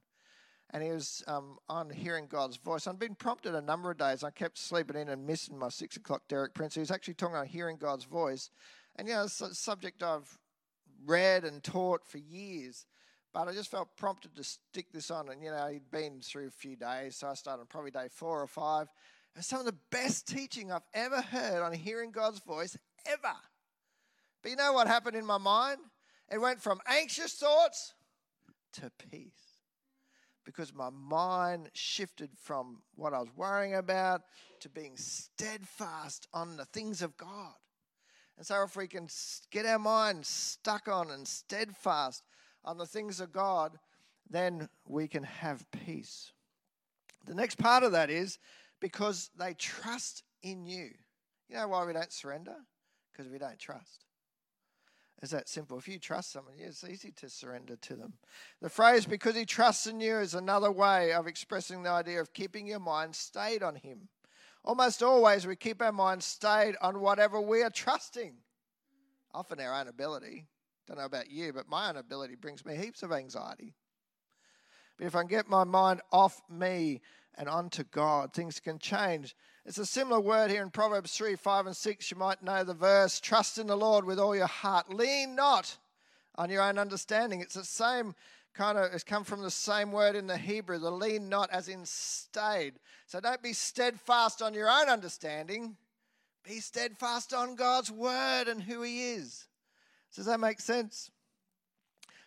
And 0.70 0.82
he 0.82 0.90
was 0.90 1.22
um, 1.26 1.58
on 1.68 1.90
hearing 1.90 2.28
God's 2.28 2.56
voice. 2.56 2.86
I'd 2.86 2.98
been 2.98 3.14
prompted 3.14 3.54
a 3.54 3.60
number 3.60 3.90
of 3.90 3.98
days. 3.98 4.24
I 4.24 4.30
kept 4.30 4.56
sleeping 4.56 4.96
in 4.96 5.10
and 5.10 5.26
missing 5.26 5.58
my 5.58 5.68
six 5.68 5.96
o'clock 5.96 6.22
Derek 6.28 6.54
Prince. 6.54 6.74
He 6.74 6.80
was 6.80 6.90
actually 6.90 7.14
talking 7.14 7.36
about 7.36 7.48
hearing 7.48 7.76
God's 7.76 8.04
voice. 8.04 8.48
And, 8.96 9.06
you 9.06 9.14
know, 9.14 9.24
it's 9.24 9.40
a 9.42 9.54
subject 9.54 10.02
I've 10.02 10.38
read 11.04 11.44
and 11.44 11.62
taught 11.62 12.06
for 12.06 12.18
years. 12.18 12.86
But 13.34 13.48
I 13.48 13.52
just 13.52 13.70
felt 13.70 13.96
prompted 13.96 14.34
to 14.36 14.44
stick 14.44 14.86
this 14.92 15.10
on. 15.10 15.28
And, 15.28 15.42
you 15.42 15.50
know, 15.50 15.66
he'd 15.66 15.90
been 15.90 16.20
through 16.22 16.46
a 16.46 16.50
few 16.50 16.76
days. 16.76 17.16
So 17.16 17.28
I 17.28 17.34
started 17.34 17.60
on 17.60 17.66
probably 17.66 17.90
day 17.90 18.08
four 18.10 18.40
or 18.40 18.46
five. 18.46 18.88
And 19.34 19.44
some 19.44 19.60
of 19.60 19.66
the 19.66 19.76
best 19.90 20.26
teaching 20.28 20.70
I've 20.70 20.82
ever 20.92 21.20
heard 21.20 21.62
on 21.62 21.72
hearing 21.72 22.10
God's 22.10 22.40
voice 22.40 22.76
ever. 23.06 23.36
But 24.42 24.50
you 24.50 24.56
know 24.56 24.72
what 24.72 24.86
happened 24.86 25.16
in 25.16 25.24
my 25.24 25.38
mind? 25.38 25.78
It 26.30 26.38
went 26.38 26.60
from 26.60 26.80
anxious 26.86 27.34
thoughts 27.34 27.94
to 28.74 28.90
peace. 29.10 29.30
Because 30.44 30.74
my 30.74 30.90
mind 30.90 31.70
shifted 31.72 32.30
from 32.36 32.82
what 32.96 33.14
I 33.14 33.20
was 33.20 33.28
worrying 33.36 33.74
about 33.74 34.22
to 34.60 34.68
being 34.68 34.96
steadfast 34.96 36.26
on 36.34 36.56
the 36.56 36.64
things 36.64 37.00
of 37.00 37.16
God. 37.16 37.54
And 38.36 38.46
so, 38.46 38.64
if 38.64 38.74
we 38.74 38.88
can 38.88 39.08
get 39.50 39.66
our 39.66 39.78
mind 39.78 40.26
stuck 40.26 40.88
on 40.88 41.12
and 41.12 41.28
steadfast 41.28 42.24
on 42.64 42.76
the 42.76 42.86
things 42.86 43.20
of 43.20 43.32
God, 43.32 43.78
then 44.28 44.68
we 44.84 45.06
can 45.06 45.22
have 45.22 45.70
peace. 45.70 46.32
The 47.26 47.34
next 47.34 47.56
part 47.58 47.84
of 47.84 47.92
that 47.92 48.10
is 48.10 48.38
because 48.82 49.30
they 49.38 49.54
trust 49.54 50.24
in 50.42 50.66
you. 50.66 50.90
You 51.48 51.56
know 51.56 51.68
why 51.68 51.86
we 51.86 51.92
don't 51.94 52.12
surrender? 52.12 52.56
Because 53.10 53.30
we 53.30 53.38
don't 53.38 53.58
trust. 53.58 54.04
It's 55.22 55.30
that 55.30 55.48
simple. 55.48 55.78
If 55.78 55.86
you 55.86 56.00
trust 56.00 56.32
someone, 56.32 56.54
it's 56.58 56.82
easy 56.82 57.12
to 57.12 57.30
surrender 57.30 57.76
to 57.76 57.94
them. 57.94 58.14
The 58.60 58.68
phrase, 58.68 59.06
because 59.06 59.36
he 59.36 59.46
trusts 59.46 59.86
in 59.86 60.00
you, 60.00 60.16
is 60.16 60.34
another 60.34 60.72
way 60.72 61.12
of 61.12 61.28
expressing 61.28 61.84
the 61.84 61.90
idea 61.90 62.20
of 62.20 62.34
keeping 62.34 62.66
your 62.66 62.80
mind 62.80 63.14
stayed 63.14 63.62
on 63.62 63.76
him. 63.76 64.08
Almost 64.64 65.00
always, 65.00 65.46
we 65.46 65.54
keep 65.54 65.80
our 65.80 65.92
mind 65.92 66.24
stayed 66.24 66.74
on 66.82 67.00
whatever 67.00 67.40
we 67.40 67.62
are 67.62 67.70
trusting, 67.70 68.34
often 69.32 69.60
our 69.60 69.80
own 69.80 69.86
ability. 69.86 70.46
Don't 70.88 70.98
know 70.98 71.04
about 71.04 71.30
you, 71.30 71.52
but 71.52 71.68
my 71.68 71.88
own 71.88 71.96
ability 71.96 72.34
brings 72.34 72.64
me 72.66 72.74
heaps 72.74 73.04
of 73.04 73.12
anxiety. 73.12 73.74
But 74.98 75.06
if 75.06 75.14
I 75.14 75.20
can 75.20 75.28
get 75.28 75.48
my 75.48 75.62
mind 75.62 76.00
off 76.10 76.42
me 76.50 77.00
and 77.36 77.48
unto 77.48 77.84
God, 77.84 78.32
things 78.32 78.60
can 78.60 78.78
change. 78.78 79.34
It's 79.64 79.78
a 79.78 79.86
similar 79.86 80.20
word 80.20 80.50
here 80.50 80.62
in 80.62 80.70
Proverbs 80.70 81.16
3 81.16 81.36
5 81.36 81.66
and 81.66 81.76
6. 81.76 82.10
You 82.10 82.16
might 82.16 82.42
know 82.42 82.64
the 82.64 82.74
verse 82.74 83.20
Trust 83.20 83.58
in 83.58 83.66
the 83.66 83.76
Lord 83.76 84.04
with 84.04 84.18
all 84.18 84.34
your 84.34 84.46
heart. 84.46 84.92
Lean 84.92 85.34
not 85.34 85.76
on 86.36 86.50
your 86.50 86.62
own 86.62 86.78
understanding. 86.78 87.40
It's 87.40 87.54
the 87.54 87.64
same 87.64 88.14
kind 88.54 88.76
of, 88.76 88.92
it's 88.92 89.04
come 89.04 89.24
from 89.24 89.42
the 89.42 89.50
same 89.50 89.92
word 89.92 90.16
in 90.16 90.26
the 90.26 90.36
Hebrew, 90.36 90.78
the 90.78 90.90
lean 90.90 91.28
not 91.28 91.50
as 91.50 91.68
in 91.68 91.84
stayed. 91.84 92.74
So 93.06 93.20
don't 93.20 93.42
be 93.42 93.52
steadfast 93.52 94.42
on 94.42 94.54
your 94.54 94.68
own 94.68 94.88
understanding. 94.88 95.76
Be 96.44 96.60
steadfast 96.60 97.32
on 97.32 97.54
God's 97.54 97.90
word 97.90 98.48
and 98.48 98.62
who 98.62 98.82
He 98.82 99.12
is. 99.12 99.46
Does 100.14 100.26
that 100.26 100.40
make 100.40 100.60
sense? 100.60 101.10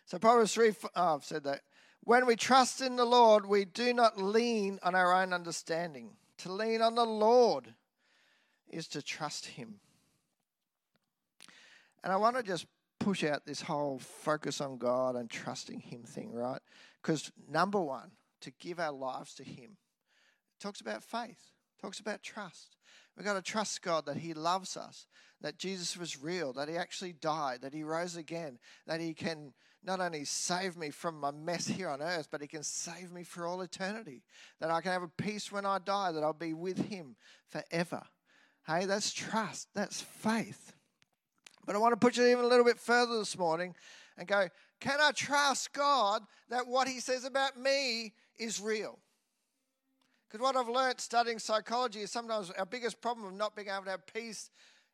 So 0.06 0.18
Proverbs 0.18 0.54
3, 0.54 0.74
oh, 0.96 1.16
I've 1.16 1.26
said 1.26 1.44
that. 1.44 1.62
When 2.06 2.28
we 2.28 2.36
trust 2.36 2.82
in 2.82 2.96
the 2.96 3.06
Lord, 3.06 3.48
we 3.48 3.66
do 3.66 3.92
not 3.92 4.22
lean 4.22 4.80
on 4.84 4.94
our 4.94 5.22
own 5.22 5.34
understanding. 5.34 6.12
To 6.40 6.52
lean 6.52 6.82
on 6.82 6.94
the 6.94 7.06
Lord 7.06 7.74
is 8.70 8.88
to 8.90 9.02
trust 9.02 9.48
Him. 9.48 9.80
And 12.04 12.14
I 12.14 12.18
want 12.18 12.38
to 12.38 12.44
just 12.44 12.68
push 13.00 13.24
out 13.24 13.46
this 13.46 13.62
whole 13.62 13.98
focus 13.98 14.62
on 14.62 14.78
God 14.78 15.16
and 15.16 15.28
trusting 15.30 15.80
Him 15.80 16.04
thing, 16.04 16.32
right? 16.32 16.62
Because 17.02 17.32
number 17.50 17.82
one, 17.82 18.12
to 18.42 18.52
give 18.52 18.80
our 18.80 18.92
lives 18.92 19.34
to 19.36 19.44
Him 19.44 19.78
talks 20.60 20.82
about 20.82 21.04
faith, 21.04 21.54
talks 21.82 22.00
about 22.00 22.22
trust. 22.22 22.78
We've 23.18 23.26
got 23.26 23.34
to 23.34 23.42
trust 23.42 23.82
God 23.82 24.06
that 24.06 24.18
He 24.18 24.36
loves 24.36 24.78
us, 24.78 25.08
that 25.42 25.58
Jesus 25.58 25.98
was 25.98 26.22
real, 26.22 26.54
that 26.54 26.70
He 26.70 26.78
actually 26.78 27.14
died, 27.14 27.62
that 27.62 27.74
He 27.74 27.84
rose 27.84 28.16
again, 28.16 28.60
that 28.86 29.02
He 29.02 29.16
can 29.16 29.54
not 29.86 30.00
only 30.00 30.26
save 30.26 30.76
me 30.76 30.90
from 30.90 31.20
my 31.20 31.32
mess 31.32 31.68
here 31.68 31.90
on 31.90 32.02
earth, 32.02 32.28
but 32.32 32.42
He 32.42 32.48
can 32.48 32.64
save 32.64 33.12
me 33.12 33.24
for 33.24 33.46
all 33.46 33.62
eternity. 33.62 34.24
That 34.60 34.72
I 34.72 34.82
can 34.82 34.92
have 34.92 35.04
a 35.04 35.08
peace 35.08 35.52
when 35.52 35.66
I 35.66 35.80
die, 35.80 36.12
that 36.12 36.24
I'll 36.24 36.34
be 36.34 36.54
with 36.54 36.90
Him 36.90 37.16
forever. 37.50 38.04
Hey, 38.68 38.86
that's 38.86 39.14
trust, 39.14 39.70
that's 39.76 40.02
faith. 40.02 40.74
But 41.66 41.76
I 41.76 41.80
want 41.80 41.94
to 41.94 41.98
push 41.98 42.18
it 42.18 42.32
even 42.32 42.46
a 42.46 42.48
little 42.48 42.66
bit 42.66 42.80
further 42.80 43.18
this 43.20 43.38
morning 43.38 43.76
and 44.18 44.28
go, 44.28 44.48
can 44.80 45.00
I 45.00 45.12
trust 45.12 45.74
God 45.74 46.24
that 46.50 46.68
what 46.68 46.88
He 46.88 47.00
says 47.00 47.26
about 47.26 47.60
me 47.60 48.14
is 48.38 48.60
real? 48.60 49.00
Because 50.28 50.44
what 50.44 50.56
I've 50.56 50.68
learned 50.68 51.00
studying 51.00 51.40
psychology 51.40 52.02
is 52.02 52.12
sometimes 52.12 52.52
our 52.52 52.66
biggest 52.66 53.02
problem 53.02 53.28
of 53.28 53.34
not 53.34 53.56
being 53.56 53.70
able 53.70 53.86
to 53.86 53.92
have 53.92 54.06
peace 54.08 54.50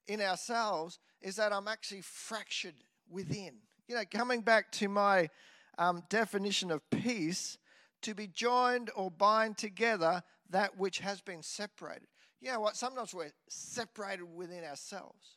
in 0.08 0.22
ourselves 0.22 1.00
is 1.22 1.38
that 1.38 1.54
I'm 1.54 1.68
actually 1.68 2.02
fractured 2.02 2.76
within. 3.10 3.54
You 3.92 3.98
know, 3.98 4.04
coming 4.10 4.40
back 4.40 4.72
to 4.72 4.88
my 4.88 5.30
um, 5.78 6.04
definition 6.08 6.72
of 6.72 6.82
peace, 6.92 7.58
to 8.04 8.14
be 8.14 8.26
joined 8.26 8.90
or 8.96 9.12
bind 9.12 9.58
together 9.58 10.24
that 10.50 10.78
which 10.78 11.00
has 11.00 11.20
been 11.20 11.44
separated. 11.44 12.08
You 12.40 12.54
know 12.54 12.62
what? 12.62 12.78
Sometimes 12.78 13.14
we're 13.14 13.34
separated 13.50 14.24
within 14.34 14.64
ourselves. 14.64 15.36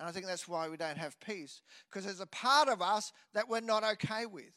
And 0.00 0.08
I 0.08 0.10
think 0.10 0.26
that's 0.26 0.48
why 0.48 0.68
we 0.68 0.76
don't 0.76 0.98
have 0.98 1.20
peace, 1.20 1.62
because 1.88 2.04
there's 2.04 2.18
a 2.18 2.26
part 2.26 2.68
of 2.68 2.82
us 2.82 3.12
that 3.34 3.48
we're 3.48 3.60
not 3.60 3.84
okay 3.84 4.26
with. 4.26 4.50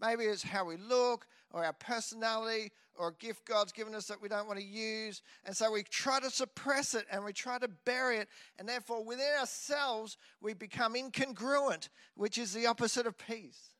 Maybe 0.00 0.24
it's 0.24 0.42
how 0.42 0.64
we 0.64 0.78
look, 0.78 1.26
or 1.52 1.64
our 1.64 1.72
personality, 1.72 2.70
or 2.98 3.08
a 3.08 3.14
gift 3.14 3.46
God's 3.46 3.72
given 3.72 3.94
us 3.94 4.06
that 4.06 4.20
we 4.20 4.28
don't 4.28 4.46
want 4.46 4.58
to 4.58 4.64
use. 4.64 5.22
And 5.44 5.56
so 5.56 5.70
we 5.70 5.82
try 5.84 6.20
to 6.20 6.30
suppress 6.30 6.94
it 6.94 7.06
and 7.10 7.24
we 7.24 7.32
try 7.32 7.58
to 7.58 7.68
bury 7.84 8.18
it. 8.18 8.28
And 8.58 8.68
therefore, 8.68 9.04
within 9.04 9.26
ourselves, 9.38 10.16
we 10.40 10.52
become 10.52 10.94
incongruent, 10.94 11.88
which 12.14 12.38
is 12.38 12.52
the 12.52 12.66
opposite 12.66 13.06
of 13.06 13.16
peace. 13.16 13.74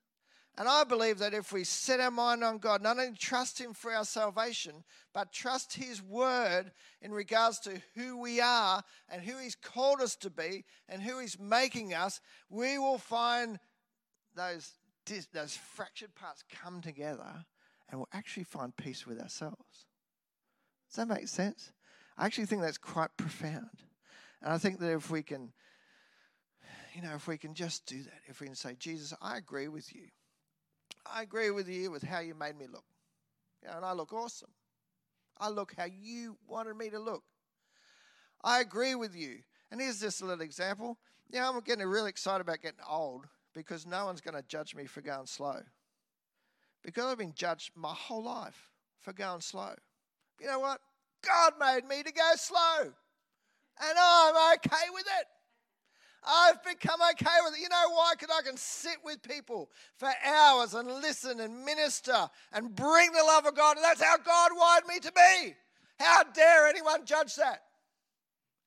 And 0.57 0.69
I 0.69 0.83
believe 0.83 1.19
that 1.19 1.35
if 1.35 1.53
we 1.53 1.63
set 1.63 2.01
our 2.01 2.11
mind 2.11 2.43
on 2.43 2.59
God, 2.59 2.83
not 2.83 2.99
only 2.99 3.17
trust 3.17 3.61
Him 3.61 3.75
for 3.75 3.93
our 3.93 4.05
salvation, 4.05 4.83
but 5.15 5.33
trust 5.33 5.75
His 5.75 6.03
word 6.03 6.73
in 7.01 7.13
regards 7.13 7.61
to 7.61 7.81
who 7.95 8.21
we 8.21 8.41
are 8.41 8.83
and 9.09 9.23
who 9.23 9.39
He's 9.39 9.55
called 9.55 10.01
us 10.01 10.17
to 10.17 10.31
be 10.31 10.65
and 10.89 11.01
who 11.01 11.21
He's 11.21 11.39
making 11.39 11.95
us, 11.95 12.21
we 12.51 12.77
will 12.77 12.99
find 12.99 13.61
those, 14.35 14.73
those 15.33 15.57
fractured 15.57 16.17
parts 16.17 16.43
come 16.51 16.81
together 16.81 17.45
and 17.91 17.99
we'll 17.99 18.09
actually 18.13 18.45
find 18.45 18.77
peace 18.77 19.07
with 19.07 19.21
ourselves. 19.21 19.87
Does 20.89 20.97
that 20.97 21.09
make 21.09 21.29
sense? 21.29 21.73
I 22.17 22.27
actually 22.27 22.47
think 22.47 22.63
that's 22.63 22.79
quite 22.79 23.17
profound. 23.17 23.83
And 24.43 24.53
I 24.53 24.59
think 24.59 24.79
that 24.81 24.93
if 24.93 25.11
we 25.11 25.23
can, 25.23 25.53
you 26.95 27.03
know, 27.03 27.15
if 27.15 27.27
we 27.27 27.39
can 27.39 27.55
just 27.55 27.87
do 27.87 28.03
that, 28.03 28.21
if 28.27 28.41
we 28.41 28.47
can 28.47 28.57
say, 28.57 28.77
Jesus, 28.79 29.15
I 29.21 29.37
agree 29.37 29.69
with 29.69 29.95
you. 29.95 30.09
I 31.07 31.23
agree 31.23 31.51
with 31.51 31.69
you 31.69 31.91
with 31.91 32.03
how 32.03 32.21
you 32.21 32.35
made 32.35 32.59
me 32.59 32.67
look. 32.71 32.85
You 33.63 33.69
know, 33.69 33.77
and 33.77 33.85
I 33.85 33.93
look 33.93 34.13
awesome. 34.13 34.51
I 35.39 35.49
look 35.49 35.75
how 35.77 35.87
you 35.87 36.37
wanted 36.47 36.77
me 36.77 36.91
to 36.91 36.99
look. 36.99 37.23
I 38.43 38.61
agree 38.61 38.95
with 38.95 39.15
you. 39.15 39.39
And 39.71 39.81
here's 39.81 40.01
just 40.01 40.23
a 40.23 40.27
little 40.27 40.45
example. 40.45 40.99
Yeah, 41.31 41.47
you 41.47 41.53
know, 41.53 41.59
I'm 41.59 41.65
getting 41.65 41.87
really 41.87 42.11
excited 42.11 42.41
about 42.41 42.63
getting 42.63 42.81
old 42.89 43.27
because 43.55 43.87
no 43.87 44.07
one's 44.07 44.21
going 44.21 44.35
to 44.35 44.49
judge 44.49 44.75
me 44.75 44.87
for 44.87 45.01
going 45.01 45.27
slow. 45.27 45.61
Because 46.85 47.05
I've 47.05 47.19
been 47.19 47.35
judged 47.35 47.73
my 47.75 47.93
whole 47.93 48.25
life 48.25 48.69
for 49.01 49.13
going 49.13 49.41
slow. 49.41 49.75
You 50.41 50.47
know 50.47 50.61
what? 50.61 50.81
God 51.27 51.55
made 51.59 51.87
me 51.89 52.03
to 52.03 52.13
go 52.13 52.31
slow. 52.37 52.83
And 53.81 53.99
I'm 53.99 54.55
okay 54.57 54.87
with 54.93 55.05
it. 55.21 55.27
I've 56.27 56.63
become 56.65 57.01
okay 57.13 57.37
with 57.45 57.55
it. 57.55 57.61
You 57.61 57.69
know 57.69 57.91
why? 57.91 58.13
Because 58.19 58.35
I 58.37 58.43
can 58.43 58.57
sit 58.57 58.97
with 59.05 59.23
people 59.23 59.71
for 59.97 60.09
hours 60.25 60.75
and 60.75 60.89
listen 60.89 61.41
and 61.41 61.65
minister 61.65 62.29
and 62.53 62.75
bring 62.75 63.13
the 63.13 63.23
love 63.25 63.47
of 63.47 63.55
God. 63.55 63.77
And 63.77 63.85
that's 63.85 64.03
how 64.03 64.17
God 64.19 64.51
wired 64.57 64.87
me 64.87 64.99
to 65.01 65.13
be. 65.13 65.55
How 65.99 66.25
dare 66.25 66.67
anyone 66.67 67.05
judge 67.05 67.37
that? 67.37 67.63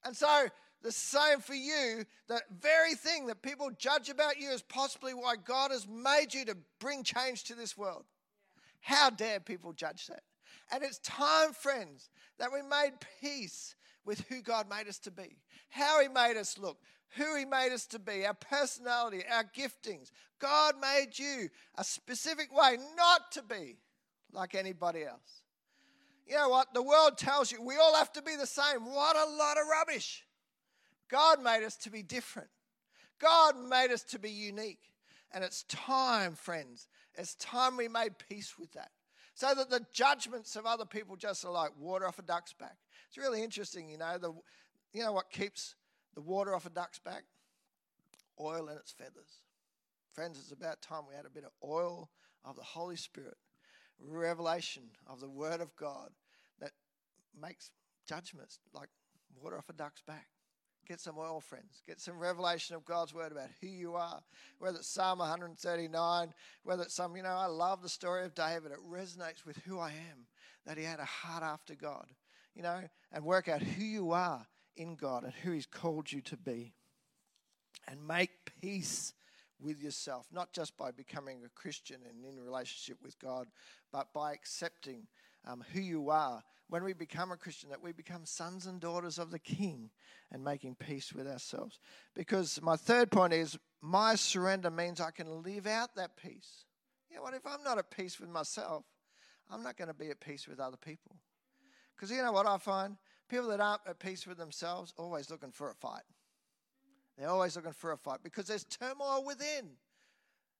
And 0.03 0.15
so, 0.15 0.47
the 0.81 0.91
same 0.91 1.39
for 1.39 1.53
you, 1.53 2.05
that 2.27 2.43
very 2.59 2.95
thing 2.95 3.27
that 3.27 3.41
people 3.41 3.69
judge 3.77 4.09
about 4.09 4.39
you 4.39 4.49
is 4.49 4.61
possibly 4.61 5.13
why 5.13 5.35
God 5.35 5.71
has 5.71 5.87
made 5.87 6.33
you 6.33 6.45
to 6.45 6.57
bring 6.79 7.03
change 7.03 7.43
to 7.45 7.55
this 7.55 7.77
world. 7.77 8.03
How 8.79 9.09
dare 9.09 9.39
people 9.39 9.73
judge 9.73 10.07
that? 10.07 10.23
And 10.71 10.83
it's 10.83 10.99
time, 10.99 11.53
friends, 11.53 12.09
that 12.39 12.51
we 12.51 12.61
made 12.61 12.93
peace 13.21 13.75
with 14.05 14.21
who 14.29 14.41
God 14.41 14.67
made 14.69 14.87
us 14.87 14.97
to 14.99 15.11
be, 15.11 15.37
how 15.69 16.01
He 16.01 16.07
made 16.07 16.37
us 16.37 16.57
look, 16.57 16.79
who 17.15 17.35
He 17.35 17.45
made 17.45 17.71
us 17.71 17.85
to 17.87 17.99
be, 17.99 18.25
our 18.25 18.33
personality, 18.33 19.23
our 19.31 19.43
giftings. 19.43 20.09
God 20.39 20.75
made 20.81 21.17
you 21.19 21.49
a 21.77 21.83
specific 21.83 22.55
way 22.55 22.77
not 22.97 23.31
to 23.33 23.43
be 23.43 23.77
like 24.33 24.55
anybody 24.55 25.03
else. 25.03 25.43
You 26.25 26.37
know 26.37 26.49
what? 26.49 26.73
The 26.73 26.81
world 26.81 27.17
tells 27.17 27.51
you 27.51 27.61
we 27.61 27.75
all 27.75 27.95
have 27.95 28.13
to 28.13 28.21
be 28.21 28.35
the 28.35 28.47
same. 28.47 28.85
What 28.85 29.15
a 29.15 29.29
lot 29.35 29.57
of 29.57 29.67
rubbish. 29.69 30.23
God 31.11 31.43
made 31.43 31.63
us 31.63 31.75
to 31.77 31.91
be 31.91 32.01
different, 32.01 32.49
God 33.19 33.55
made 33.67 33.91
us 33.91 34.03
to 34.03 34.19
be 34.19 34.31
unique. 34.31 34.79
And 35.33 35.45
it's 35.45 35.63
time, 35.63 36.35
friends, 36.35 36.89
it's 37.15 37.35
time 37.35 37.77
we 37.77 37.87
made 37.87 38.17
peace 38.29 38.55
with 38.59 38.73
that. 38.73 38.91
So 39.33 39.53
that 39.53 39.69
the 39.69 39.85
judgments 39.93 40.57
of 40.57 40.65
other 40.65 40.85
people 40.85 41.15
just 41.15 41.45
are 41.45 41.51
like 41.51 41.71
water 41.79 42.05
off 42.05 42.19
a 42.19 42.21
duck's 42.21 42.53
back. 42.53 42.75
It's 43.07 43.17
really 43.17 43.41
interesting, 43.41 43.89
you 43.89 43.97
know. 43.97 44.17
The, 44.17 44.33
you 44.93 45.03
know 45.03 45.13
what 45.13 45.29
keeps 45.29 45.75
the 46.15 46.21
water 46.21 46.53
off 46.53 46.65
a 46.65 46.69
duck's 46.69 46.99
back? 46.99 47.23
Oil 48.39 48.67
in 48.67 48.77
its 48.77 48.91
feathers. 48.91 49.39
Friends, 50.13 50.37
it's 50.37 50.51
about 50.51 50.81
time 50.81 51.03
we 51.07 51.15
had 51.15 51.25
a 51.25 51.29
bit 51.29 51.45
of 51.45 51.51
oil 51.63 52.09
of 52.43 52.57
the 52.57 52.63
Holy 52.63 52.97
Spirit, 52.97 53.37
revelation 53.99 54.83
of 55.07 55.21
the 55.21 55.29
Word 55.29 55.61
of 55.61 55.75
God 55.77 56.09
that 56.59 56.71
makes 57.39 57.71
judgments 58.05 58.59
like 58.73 58.89
water 59.41 59.57
off 59.57 59.69
a 59.69 59.73
duck's 59.73 60.01
back. 60.01 60.27
Get 60.87 60.99
some 60.99 61.17
oil, 61.17 61.39
friends. 61.39 61.81
Get 61.87 61.99
some 61.99 62.19
revelation 62.19 62.75
of 62.75 62.85
God's 62.85 63.13
word 63.13 63.31
about 63.31 63.49
who 63.61 63.67
you 63.67 63.95
are. 63.95 64.21
Whether 64.59 64.79
it's 64.79 64.87
Psalm 64.87 65.19
139, 65.19 66.33
whether 66.63 66.83
it's 66.83 66.93
some, 66.93 67.15
you 67.15 67.23
know, 67.23 67.29
I 67.29 67.45
love 67.45 67.81
the 67.81 67.89
story 67.89 68.25
of 68.25 68.35
David. 68.35 68.71
It 68.71 68.79
resonates 68.89 69.45
with 69.45 69.57
who 69.65 69.79
I 69.79 69.89
am, 69.89 70.25
that 70.65 70.77
he 70.77 70.83
had 70.83 70.99
a 70.99 71.05
heart 71.05 71.43
after 71.43 71.75
God, 71.75 72.07
you 72.55 72.63
know, 72.63 72.81
and 73.11 73.23
work 73.23 73.47
out 73.47 73.61
who 73.61 73.83
you 73.83 74.11
are 74.11 74.45
in 74.75 74.95
God 74.95 75.23
and 75.23 75.33
who 75.33 75.51
He's 75.51 75.65
called 75.65 76.11
you 76.11 76.21
to 76.21 76.37
be. 76.37 76.73
And 77.87 78.07
make 78.07 78.51
peace 78.61 79.13
with 79.59 79.81
yourself, 79.81 80.27
not 80.31 80.53
just 80.53 80.77
by 80.77 80.91
becoming 80.91 81.41
a 81.45 81.49
Christian 81.49 81.97
and 82.09 82.25
in 82.25 82.39
relationship 82.39 82.97
with 83.03 83.19
God, 83.19 83.47
but 83.91 84.13
by 84.13 84.33
accepting 84.33 85.07
um, 85.45 85.63
who 85.73 85.79
you 85.79 86.09
are 86.09 86.43
when 86.69 86.83
we 86.83 86.93
become 86.93 87.31
a 87.31 87.37
Christian, 87.37 87.69
that 87.69 87.83
we 87.83 87.91
become 87.91 88.25
sons 88.25 88.65
and 88.65 88.79
daughters 88.79 89.19
of 89.19 89.29
the 89.29 89.39
King 89.39 89.89
and 90.31 90.43
making 90.43 90.75
peace 90.75 91.11
with 91.11 91.27
ourselves. 91.27 91.79
Because 92.15 92.61
my 92.61 92.77
third 92.77 93.11
point 93.11 93.33
is 93.33 93.57
my 93.81 94.15
surrender 94.15 94.71
means 94.71 95.01
I 95.01 95.11
can 95.11 95.43
live 95.43 95.67
out 95.67 95.95
that 95.95 96.15
peace. 96.15 96.65
You 97.09 97.17
know 97.17 97.23
what? 97.23 97.33
If 97.33 97.45
I'm 97.45 97.63
not 97.63 97.77
at 97.77 97.91
peace 97.91 98.19
with 98.19 98.29
myself, 98.29 98.85
I'm 99.49 99.63
not 99.63 99.75
going 99.75 99.89
to 99.89 99.93
be 99.93 100.09
at 100.09 100.21
peace 100.21 100.47
with 100.47 100.61
other 100.61 100.77
people. 100.77 101.17
Because 101.95 102.09
you 102.09 102.23
know 102.23 102.31
what 102.31 102.47
I 102.47 102.57
find? 102.57 102.95
People 103.29 103.49
that 103.49 103.59
aren't 103.59 103.81
at 103.85 103.99
peace 103.99 104.25
with 104.25 104.37
themselves 104.37 104.93
always 104.97 105.29
looking 105.29 105.51
for 105.51 105.69
a 105.69 105.75
fight. 105.75 106.03
They're 107.17 107.29
always 107.29 107.55
looking 107.55 107.73
for 107.73 107.91
a 107.91 107.97
fight 107.97 108.19
because 108.23 108.47
there's 108.47 108.63
turmoil 108.63 109.23
within. 109.25 109.71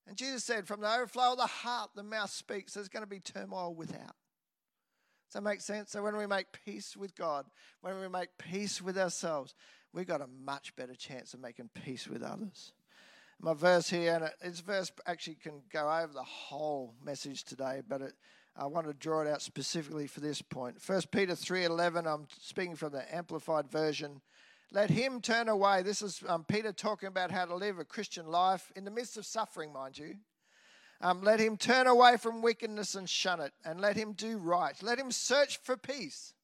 And 0.08 0.18
Jesus 0.18 0.44
said, 0.44 0.68
from 0.68 0.82
the 0.82 0.94
overflow 0.94 1.32
of 1.32 1.38
the 1.38 1.48
heart, 1.48 1.92
the 1.96 2.04
mouth 2.04 2.32
speaks. 2.32 2.74
There's 2.74 2.90
going 2.90 3.04
to 3.04 3.10
be 3.10 3.20
turmoil 3.20 3.74
without. 3.74 4.16
Does 5.32 5.36
that 5.36 5.50
make 5.50 5.62
sense? 5.62 5.92
So 5.92 6.04
when 6.04 6.18
we 6.18 6.28
make 6.28 6.48
peace 6.66 6.98
with 6.98 7.16
God, 7.16 7.46
when 7.80 7.98
we 8.02 8.10
make 8.10 8.38
peace 8.38 8.82
with 8.82 8.98
ourselves, 8.98 9.56
we've 9.94 10.06
got 10.06 10.20
a 10.20 10.28
much 10.28 10.76
better 10.76 10.94
chance 10.94 11.34
of 11.34 11.40
making 11.40 11.70
peace 11.74 12.06
with 12.06 12.22
others. 12.22 12.74
My 13.40 13.54
verse 13.54 13.90
here, 13.90 14.14
and 14.14 14.30
this 14.44 14.60
verse 14.60 14.92
actually 15.06 15.38
can 15.42 15.62
go 15.72 15.90
over 15.90 16.12
the 16.12 16.22
whole 16.22 16.96
message 17.02 17.46
today, 17.46 17.82
but 17.88 18.02
it, 18.02 18.14
I 18.58 18.66
want 18.66 18.88
to 18.88 18.94
draw 18.94 19.22
it 19.22 19.28
out 19.30 19.42
specifically 19.42 20.06
for 20.06 20.20
this 20.20 20.42
point. 20.42 20.76
1 20.86 21.04
Peter 21.14 21.32
3.11, 21.32 22.14
I'm 22.14 22.28
speaking 22.42 22.76
from 22.76 22.92
the 22.92 23.16
Amplified 23.16 23.72
Version. 23.72 24.20
Let 24.74 24.90
him 24.90 25.22
turn 25.22 25.48
away. 25.48 25.82
This 25.82 26.02
is 26.02 26.22
um, 26.28 26.44
Peter 26.44 26.74
talking 26.74 27.08
about 27.08 27.32
how 27.32 27.46
to 27.46 27.56
live 27.56 27.80
a 27.80 27.86
Christian 27.86 28.28
life 28.28 28.70
in 28.76 28.84
the 28.84 28.92
midst 28.92 29.16
of 29.16 29.26
suffering, 29.26 29.72
mind 29.72 29.98
you. 29.98 30.16
Um, 31.02 31.22
let 31.24 31.40
him 31.40 31.58
turn 31.58 31.88
away 31.88 32.18
from 32.18 32.44
wickedness 32.44 32.94
and 32.94 33.10
shun 33.10 33.40
it, 33.40 33.52
and 33.66 33.82
let 33.82 33.96
him 33.96 34.14
do 34.14 34.38
right. 34.38 34.76
Let 34.84 35.00
him 35.00 35.12
search 35.12 35.60
for 35.64 35.76
peace, 35.76 36.36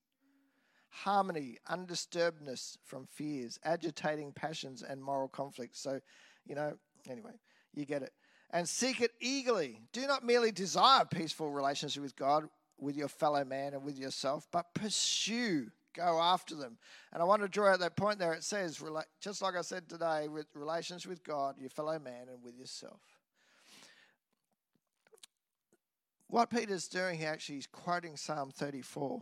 harmony, 0.90 1.58
undisturbedness 1.70 2.78
from 2.84 3.06
fears, 3.06 3.60
agitating 3.64 4.32
passions, 4.32 4.82
and 4.82 5.02
moral 5.04 5.28
conflicts. 5.28 5.80
So, 5.80 6.00
you 6.48 6.56
know, 6.56 6.74
anyway, 7.08 7.34
you 7.76 7.86
get 7.86 8.02
it. 8.02 8.14
And 8.50 8.68
seek 8.68 9.02
it 9.02 9.12
eagerly. 9.20 9.82
Do 9.94 10.08
not 10.08 10.24
merely 10.24 10.52
desire 10.52 11.06
peaceful 11.06 11.52
relationship 11.52 12.02
with 12.02 12.16
God, 12.16 12.46
with 12.80 12.96
your 12.96 13.10
fellow 13.10 13.46
man, 13.46 13.76
and 13.76 13.84
with 13.84 14.00
yourself, 14.00 14.48
but 14.52 14.74
pursue 14.74 15.68
go 15.94 16.20
after 16.22 16.54
them. 16.54 16.78
And 17.12 17.24
I 17.24 17.26
want 17.26 17.42
to 17.42 17.48
draw 17.48 17.74
out 17.74 17.80
that 17.80 17.96
point 17.96 18.20
there. 18.20 18.34
It 18.34 18.44
says, 18.44 18.82
just 19.20 19.42
like 19.42 19.56
I 19.56 19.62
said 19.62 19.90
today, 19.90 20.28
with 20.28 20.46
relations 20.54 21.08
with 21.08 21.24
God, 21.24 21.56
your 21.60 21.72
fellow 21.72 21.98
man, 21.98 22.28
and 22.32 22.44
with 22.44 22.56
yourself 22.56 23.17
what 26.28 26.50
Peter's 26.50 26.88
doing 26.88 27.18
here 27.18 27.30
actually 27.30 27.58
is 27.58 27.68
quoting 27.68 28.18
Psalm 28.18 28.52
34. 28.52 29.22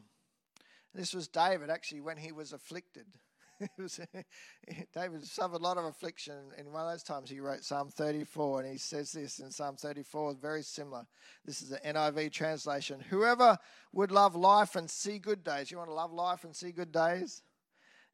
This 0.93 1.13
was 1.13 1.27
David 1.27 1.69
actually 1.69 2.01
when 2.01 2.17
he 2.17 2.31
was 2.31 2.53
afflicted. 2.53 3.05
David 4.93 5.23
suffered 5.23 5.61
a 5.61 5.63
lot 5.63 5.77
of 5.77 5.85
affliction, 5.85 6.35
and 6.57 6.73
one 6.73 6.85
of 6.85 6.91
those 6.91 7.03
times 7.03 7.29
he 7.29 7.39
wrote 7.39 7.63
Psalm 7.63 7.89
34, 7.89 8.61
and 8.61 8.71
he 8.71 8.77
says 8.77 9.11
this 9.11 9.39
in 9.39 9.51
Psalm 9.51 9.75
34, 9.75 10.35
very 10.35 10.61
similar. 10.61 11.05
This 11.45 11.61
is 11.61 11.69
the 11.69 11.77
NIV 11.77 12.31
translation. 12.31 12.99
Whoever 13.09 13.57
would 13.93 14.11
love 14.11 14.35
life 14.35 14.75
and 14.75 14.89
see 14.89 15.19
good 15.19 15.43
days, 15.43 15.71
you 15.71 15.77
want 15.77 15.89
to 15.89 15.93
love 15.93 16.11
life 16.11 16.43
and 16.43 16.55
see 16.55 16.71
good 16.71 16.91
days? 16.91 17.43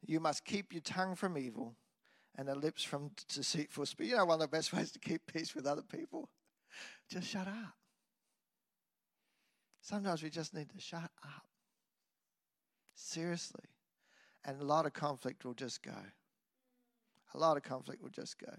You 0.04 0.20
must 0.20 0.44
keep 0.44 0.72
your 0.72 0.82
tongue 0.82 1.14
from 1.14 1.38
evil 1.38 1.76
and 2.36 2.48
the 2.48 2.54
lips 2.54 2.82
from 2.82 3.10
deceitful 3.28 3.86
speech. 3.86 4.10
You 4.10 4.16
know, 4.16 4.24
one 4.24 4.34
of 4.34 4.50
the 4.50 4.56
best 4.56 4.72
ways 4.76 4.90
to 4.92 4.98
keep 4.98 5.22
peace 5.32 5.54
with 5.54 5.66
other 5.66 5.82
people? 5.82 6.28
Just 7.08 7.28
shut 7.28 7.46
up. 7.46 7.74
Sometimes 9.82 10.22
we 10.22 10.30
just 10.30 10.54
need 10.54 10.70
to 10.70 10.80
shut 10.80 11.10
up. 11.24 11.46
Seriously. 12.94 13.64
And 14.44 14.60
a 14.60 14.64
lot 14.64 14.86
of 14.86 14.92
conflict 14.92 15.44
will 15.44 15.54
just 15.54 15.82
go. 15.82 15.96
A 17.34 17.38
lot 17.38 17.56
of 17.56 17.64
conflict 17.64 18.00
will 18.00 18.10
just 18.10 18.38
go. 18.38 18.52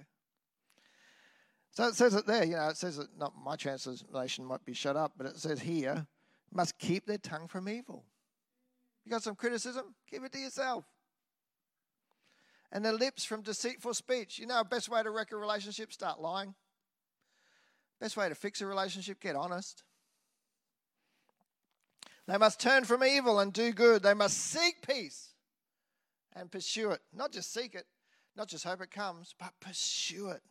So 1.72 1.88
it 1.88 1.96
says 1.96 2.14
it 2.14 2.28
there, 2.28 2.44
you 2.44 2.56
know, 2.56 2.68
it 2.68 2.78
says 2.78 2.98
that 2.98 3.18
not 3.18 3.34
my 3.42 3.56
translation 3.56 4.46
might 4.46 4.64
be 4.66 4.74
shut 4.74 4.96
up, 4.96 5.14
but 5.18 5.26
it 5.26 5.38
says 5.38 5.62
here, 5.62 6.06
must 6.52 6.78
keep 6.78 7.08
their 7.08 7.18
tongue 7.18 7.48
from 7.48 7.68
evil. 7.68 8.04
You 9.06 9.12
got 9.12 9.24
some 9.24 9.36
criticism? 9.36 9.96
Keep 10.10 10.26
it 10.26 10.32
to 10.34 10.40
yourself. 10.40 10.86
And 12.72 12.84
their 12.84 12.94
lips 12.94 13.24
from 13.24 13.42
deceitful 13.42 13.94
speech. 13.94 14.38
You 14.40 14.48
know, 14.48 14.64
best 14.64 14.90
way 14.90 15.02
to 15.02 15.10
wreck 15.10 15.32
a 15.32 15.38
relationship, 15.38 15.94
start 15.94 16.20
lying. 16.20 16.54
Best 18.00 18.18
way 18.18 18.30
to 18.30 18.36
fix 18.36 18.62
a 18.62 18.66
relationship, 18.66 19.20
get 19.20 19.36
honest. 19.36 19.84
They 22.28 22.38
must 22.38 22.60
turn 22.60 22.86
from 22.86 23.04
evil 23.04 23.40
and 23.40 23.52
do 23.52 23.72
good. 23.74 24.04
They 24.04 24.14
must 24.14 24.38
seek 24.38 24.86
peace 24.88 25.34
and 26.34 26.52
pursue 26.52 26.92
it. 26.92 27.02
Not 27.14 27.32
just 27.32 27.54
seek 27.54 27.76
it, 27.76 27.86
not 28.36 28.48
just 28.48 28.64
hope 28.64 28.82
it 28.82 28.92
comes, 28.92 29.36
but 29.38 29.54
pursue 29.60 30.30
it. 30.30 30.42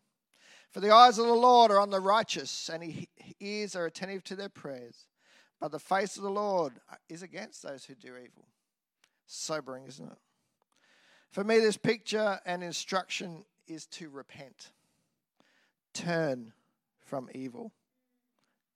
For 0.70 0.80
the 0.80 0.92
eyes 0.92 1.18
of 1.18 1.26
the 1.26 1.34
Lord 1.34 1.70
are 1.70 1.80
on 1.80 1.90
the 1.90 2.00
righteous, 2.00 2.70
and 2.72 2.82
his 2.82 3.06
ears 3.40 3.76
are 3.76 3.86
attentive 3.86 4.24
to 4.24 4.36
their 4.36 4.48
prayers. 4.48 5.06
But 5.60 5.70
the 5.70 5.78
face 5.78 6.16
of 6.16 6.22
the 6.22 6.30
Lord 6.30 6.74
is 7.08 7.22
against 7.22 7.62
those 7.62 7.84
who 7.84 7.94
do 7.94 8.16
evil. 8.16 8.48
Sobering, 9.26 9.84
isn't 9.86 10.10
it? 10.10 10.18
For 11.30 11.44
me, 11.44 11.58
this 11.58 11.76
picture 11.76 12.40
and 12.44 12.62
instruction 12.62 13.44
is 13.66 13.86
to 13.86 14.08
repent. 14.10 14.72
Turn 15.94 16.52
from 17.00 17.28
evil. 17.34 17.72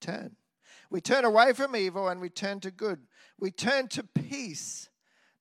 Turn. 0.00 0.36
We 0.90 1.00
turn 1.00 1.24
away 1.24 1.52
from 1.52 1.74
evil 1.74 2.08
and 2.08 2.20
we 2.20 2.28
turn 2.28 2.60
to 2.60 2.70
good. 2.70 3.00
We 3.38 3.50
turn 3.50 3.88
to 3.88 4.02
peace. 4.02 4.88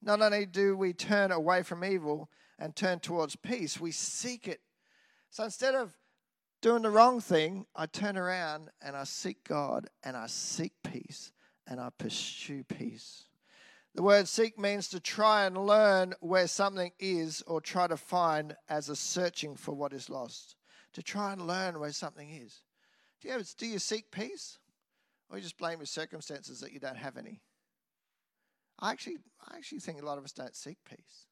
Not 0.02 0.22
only 0.22 0.46
do 0.46 0.76
we 0.76 0.94
turn 0.94 1.32
away 1.32 1.64
from 1.64 1.84
evil 1.84 2.30
and 2.60 2.76
turn 2.76 3.00
towards 3.00 3.36
peace, 3.36 3.80
we 3.80 3.92
seek 3.92 4.48
it. 4.48 4.62
So 5.30 5.44
instead 5.44 5.76
of 5.76 5.94
doing 6.62 6.84
the 6.84 6.90
wrong 6.90 7.22
thing, 7.22 7.66
I 7.76 7.86
turn 7.86 8.18
around 8.18 8.70
and 8.82 8.96
I 8.96 9.04
seek 9.04 9.44
God 9.44 9.88
and 10.04 10.16
I 10.16 10.28
seek 10.28 10.74
peace 10.84 11.32
and 11.68 11.80
I 11.80 11.90
pursue 11.98 12.64
peace. 12.64 13.26
The 13.96 14.04
word 14.04 14.28
seek 14.28 14.60
means 14.60 14.90
to 14.90 15.00
try 15.00 15.46
and 15.46 15.66
learn 15.66 16.16
where 16.20 16.48
something 16.48 16.92
is 17.00 17.42
or 17.48 17.62
try 17.62 17.88
to 17.88 17.96
find 17.96 18.56
as 18.68 18.90
a 18.90 18.96
searching 18.96 19.56
for 19.56 19.74
what 19.74 19.94
is 19.94 20.10
lost. 20.10 20.56
To 20.94 21.04
try 21.04 21.32
and 21.34 21.48
learn 21.48 21.80
where 21.80 21.92
something 21.92 22.30
is. 22.30 22.62
Do 23.22 23.30
you, 23.30 23.34
ever, 23.34 23.44
do 23.58 23.66
you 23.66 23.80
seek 23.80 24.12
peace? 24.12 24.60
Or 25.30 25.38
you 25.38 25.44
just 25.44 25.58
blame 25.58 25.80
your 25.80 25.86
circumstances 25.86 26.60
that 26.60 26.72
you 26.72 26.80
don't 26.80 26.98
have 26.98 27.18
any. 27.18 27.42
I 28.80 28.92
actually, 28.92 29.18
I 29.48 29.58
actually 29.58 29.80
think 29.80 30.02
a 30.02 30.06
lot 30.06 30.18
of 30.18 30.24
us 30.24 30.32
don't 30.32 30.56
seek 30.56 30.78
peace. 30.88 31.28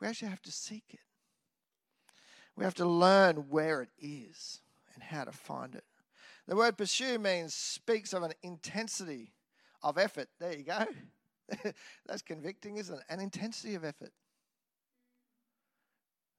We 0.00 0.08
actually 0.08 0.28
have 0.28 0.42
to 0.42 0.52
seek 0.52 0.84
it. 0.90 1.00
We 2.56 2.64
have 2.64 2.74
to 2.74 2.86
learn 2.86 3.48
where 3.48 3.82
it 3.82 3.90
is 3.98 4.60
and 4.94 5.02
how 5.02 5.24
to 5.24 5.32
find 5.32 5.74
it. 5.74 5.84
The 6.46 6.56
word 6.56 6.76
pursue 6.76 7.18
means 7.18 7.54
speaks 7.54 8.12
of 8.12 8.22
an 8.22 8.32
intensity 8.42 9.32
of 9.82 9.98
effort. 9.98 10.28
There 10.38 10.56
you 10.56 10.64
go. 10.64 10.84
That's 12.06 12.22
convicting, 12.22 12.76
isn't 12.76 12.94
it? 12.94 13.04
An 13.08 13.20
intensity 13.20 13.74
of 13.74 13.84
effort. 13.84 14.12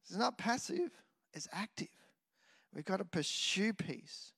It's 0.03 0.17
not 0.17 0.37
passive, 0.37 0.91
it's 1.33 1.47
active. 1.51 1.87
We've 2.73 2.85
got 2.85 2.97
to 2.97 3.05
pursue 3.05 3.73
peace 3.73 4.33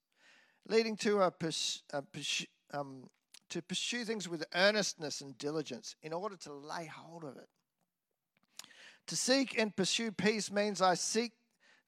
leading 0.67 0.95
to 0.97 1.21
a, 1.21 1.31
pers- 1.31 1.83
a 1.91 2.01
pers- 2.01 2.45
um, 2.73 3.09
to 3.49 3.61
pursue 3.61 4.03
things 4.03 4.27
with 4.27 4.43
earnestness 4.55 5.21
and 5.21 5.37
diligence 5.37 5.95
in 6.01 6.13
order 6.13 6.35
to 6.35 6.53
lay 6.53 6.85
hold 6.85 7.23
of 7.23 7.37
it. 7.37 7.47
To 9.07 9.15
seek 9.15 9.57
and 9.57 9.75
pursue 9.75 10.11
peace 10.11 10.51
means 10.51 10.81
I 10.81 10.95
seek 10.95 11.31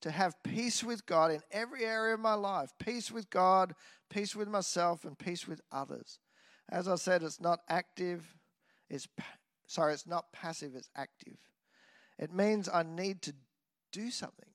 to 0.02 0.12
have 0.12 0.42
peace 0.44 0.84
with 0.84 1.06
God 1.06 1.32
in 1.32 1.42
every 1.52 1.84
area 1.84 2.14
of 2.14 2.20
my 2.22 2.34
life 2.34 2.72
peace 2.80 3.12
with 3.12 3.30
God, 3.30 3.76
peace 4.10 4.36
with 4.36 4.48
myself, 4.48 5.04
and 5.04 5.18
peace 5.18 5.48
with 5.48 5.62
others. 5.72 6.20
As 6.70 6.88
I 6.88 6.96
said, 6.96 7.24
it's 7.24 7.42
not 7.42 7.60
active, 7.68 8.36
it's 8.90 9.08
sorry, 9.68 9.94
it's 9.94 10.08
not 10.08 10.32
passive, 10.32 10.76
it's 10.76 10.90
active. 10.96 11.38
It 12.18 12.34
means 12.34 12.70
I 12.72 12.84
need 12.84 13.22
to 13.24 13.34
do 13.92 14.12
something. 14.12 14.49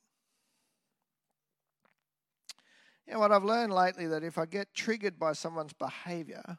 Know 3.07 3.19
what 3.19 3.33
I've 3.33 3.45
learned 3.45 3.73
lately 3.73 4.07
that 4.07 4.25
if 4.25 4.39
I 4.39 4.47
get 4.47 4.75
triggered 4.75 5.19
by 5.19 5.35
someone's 5.35 5.75
behavior, 5.75 6.59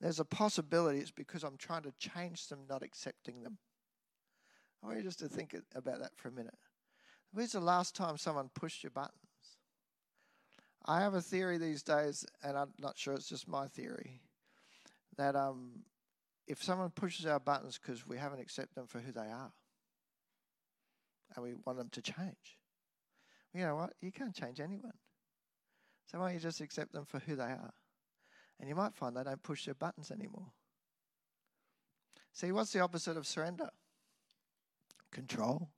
there's 0.00 0.20
a 0.20 0.24
possibility 0.24 0.98
it's 0.98 1.10
because 1.10 1.44
I'm 1.44 1.56
trying 1.56 1.82
to 1.82 1.92
change 1.98 2.48
them, 2.48 2.60
not 2.68 2.82
accepting 2.82 3.42
them. 3.42 3.58
I 4.82 4.86
want 4.86 4.98
you 4.98 5.04
just 5.04 5.20
to 5.20 5.28
think 5.28 5.54
about 5.74 6.00
that 6.00 6.16
for 6.16 6.28
a 6.28 6.32
minute. 6.32 6.56
When's 7.32 7.52
the 7.52 7.60
last 7.60 7.94
time 7.94 8.16
someone 8.16 8.50
pushed 8.54 8.82
your 8.82 8.90
buttons? 8.90 9.14
I 10.86 11.00
have 11.00 11.14
a 11.14 11.20
theory 11.20 11.58
these 11.58 11.82
days, 11.82 12.24
and 12.42 12.56
I'm 12.56 12.72
not 12.78 12.98
sure 12.98 13.14
it's 13.14 13.28
just 13.28 13.46
my 13.46 13.66
theory, 13.66 14.22
that 15.18 15.36
um, 15.36 15.84
if 16.48 16.62
someone 16.62 16.90
pushes 16.90 17.26
our 17.26 17.38
buttons 17.38 17.78
because 17.80 18.06
we 18.06 18.16
haven't 18.16 18.40
accepted 18.40 18.74
them 18.74 18.86
for 18.86 18.98
who 18.98 19.12
they 19.12 19.20
are, 19.20 19.52
and 21.36 21.44
we 21.44 21.54
want 21.64 21.78
them 21.78 21.90
to 21.92 22.02
change, 22.02 22.58
you 23.52 23.62
know 23.62 23.76
what? 23.76 23.92
You 24.00 24.10
can't 24.10 24.34
change 24.34 24.58
anyone. 24.58 24.94
So 26.10 26.18
why 26.18 26.26
don't 26.26 26.34
you 26.34 26.40
just 26.40 26.60
accept 26.60 26.92
them 26.92 27.04
for 27.04 27.20
who 27.20 27.36
they 27.36 27.44
are? 27.44 27.72
And 28.58 28.68
you 28.68 28.74
might 28.74 28.94
find 28.94 29.16
they 29.16 29.22
don't 29.22 29.42
push 29.42 29.64
their 29.64 29.74
buttons 29.74 30.10
anymore. 30.10 30.52
See, 32.32 32.50
what's 32.52 32.72
the 32.72 32.80
opposite 32.80 33.16
of 33.16 33.26
surrender? 33.26 33.68
Control. 35.12 35.70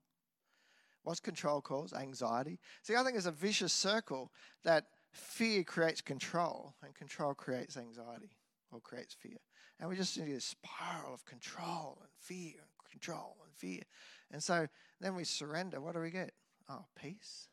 What's 1.03 1.21
control 1.21 1.61
cause? 1.61 1.93
Anxiety. 1.93 2.61
See, 2.83 2.95
I 2.95 3.03
think 3.03 3.13
there's 3.15 3.27
a 3.27 3.33
vicious 3.33 3.73
circle 3.73 4.33
that 4.65 4.87
fear 5.13 5.65
creates 5.65 6.01
control, 6.01 6.75
and 6.83 6.95
control 6.95 7.35
creates 7.35 7.77
anxiety 7.77 8.31
or 8.71 8.81
creates 8.81 9.15
fear. 9.15 9.39
And 9.79 9.89
we 9.89 9.97
just 9.97 10.19
need 10.19 10.35
this 10.35 10.45
spiral 10.45 11.13
of 11.13 11.25
control 11.27 11.99
and 12.01 12.11
fear 12.19 12.55
and 12.57 12.91
control 12.91 13.37
and 13.45 13.53
fear. 13.55 13.83
And 14.31 14.43
so 14.43 14.67
then 15.01 15.15
we 15.15 15.25
surrender. 15.25 15.81
What 15.81 15.95
do 15.95 16.01
we 16.01 16.11
get? 16.11 16.33
Oh, 16.69 16.87
peace. 16.99 17.49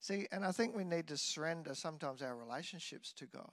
See, 0.00 0.26
and 0.32 0.44
I 0.44 0.52
think 0.52 0.74
we 0.74 0.84
need 0.84 1.08
to 1.08 1.16
surrender 1.16 1.74
sometimes 1.74 2.22
our 2.22 2.34
relationships 2.34 3.12
to 3.14 3.26
God. 3.26 3.50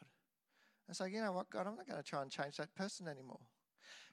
And 0.88 0.96
say, 0.96 1.10
you 1.10 1.22
know 1.22 1.34
what, 1.34 1.50
God, 1.50 1.68
I'm 1.68 1.76
not 1.76 1.88
going 1.88 2.02
to 2.02 2.10
try 2.10 2.22
and 2.22 2.32
change 2.32 2.56
that 2.58 2.74
person 2.74 3.08
anymore. 3.08 3.42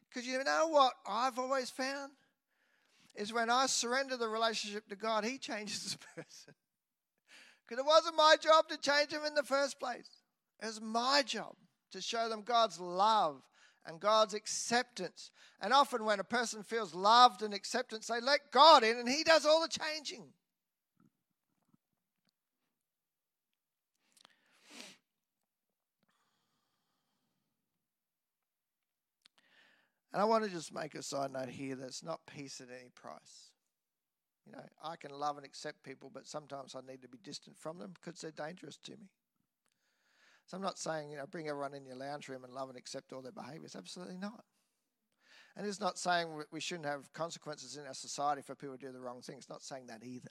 Because 0.09 0.27
you 0.27 0.42
know 0.42 0.68
what 0.68 0.94
I've 1.09 1.38
always 1.38 1.70
found? 1.70 2.11
Is 3.14 3.33
when 3.33 3.49
I 3.49 3.66
surrender 3.66 4.16
the 4.16 4.29
relationship 4.29 4.88
to 4.88 4.97
God, 4.97 5.25
He 5.25 5.38
changes 5.38 5.92
the 5.92 5.99
person. 6.23 6.55
Because 7.66 7.81
it 7.81 7.87
wasn't 7.87 8.16
my 8.16 8.35
job 8.40 8.68
to 8.68 8.77
change 8.79 9.11
them 9.11 9.25
in 9.25 9.35
the 9.35 9.44
first 9.44 9.79
place. 9.79 10.11
It 10.61 10.66
was 10.66 10.81
my 10.81 11.23
job 11.25 11.55
to 11.92 12.01
show 12.01 12.29
them 12.29 12.42
God's 12.42 12.81
love 12.81 13.42
and 13.87 14.01
God's 14.01 14.35
acceptance. 14.35 15.31
And 15.61 15.73
often, 15.73 16.05
when 16.05 16.18
a 16.18 16.25
person 16.25 16.64
feels 16.64 16.94
loved 16.94 17.42
and 17.42 17.55
acceptance, 17.55 18.09
they 18.09 18.20
let 18.20 18.51
God 18.51 18.83
in 18.83 18.99
and 18.99 19.09
He 19.09 19.23
does 19.23 19.47
all 19.47 19.62
the 19.62 19.68
changing. 19.68 20.25
And 30.14 30.22
I 30.22 30.27
want 30.27 30.44
to 30.44 30.50
just 30.50 30.72
make 30.72 30.94
a 30.94 31.03
side 31.03 31.33
note 31.33 31.48
here 31.48 31.74
that's 31.74 32.05
not 32.05 32.20
peace 32.24 32.61
at 32.61 32.68
any 32.70 32.88
price. 32.94 33.50
You 34.46 34.53
know, 34.53 34.62
I 34.81 34.94
can 34.94 35.11
love 35.11 35.38
and 35.38 35.44
accept 35.44 35.83
people, 35.83 36.09
but 36.14 36.24
sometimes 36.24 36.77
I 36.77 36.88
need 36.88 37.03
to 37.03 37.09
be 37.09 37.18
distant 37.24 37.59
from 37.59 37.79
them 37.79 37.92
because 37.94 38.20
they're 38.20 38.31
dangerous 38.31 38.77
to 38.85 38.92
me. 38.92 39.11
So 40.46 40.57
I'm 40.57 40.62
not 40.62 40.79
saying, 40.79 41.11
you 41.11 41.16
know, 41.16 41.27
bring 41.27 41.48
everyone 41.48 41.74
in 41.74 41.85
your 41.85 41.96
lounge 41.96 42.29
room 42.29 42.44
and 42.44 42.55
love 42.55 42.68
and 42.68 42.79
accept 42.79 43.12
all 43.12 43.22
their 43.22 43.33
behaviors. 43.33 43.74
Absolutely 43.74 44.16
not. 44.16 44.44
And 45.57 45.66
it's 45.66 45.81
not 45.81 45.98
saying 45.98 46.29
we 46.53 46.61
shouldn't 46.61 46.87
have 46.87 47.12
consequences 47.12 47.77
in 47.77 47.85
our 47.85 47.94
society 47.94 48.42
for 48.42 48.55
people 48.55 48.79
to 48.79 48.87
do 48.87 48.92
the 48.92 49.00
wrong 49.00 49.20
thing. 49.20 49.38
It's 49.38 49.50
not 49.50 49.62
saying 49.62 49.88
that 49.88 50.05
either. 50.05 50.31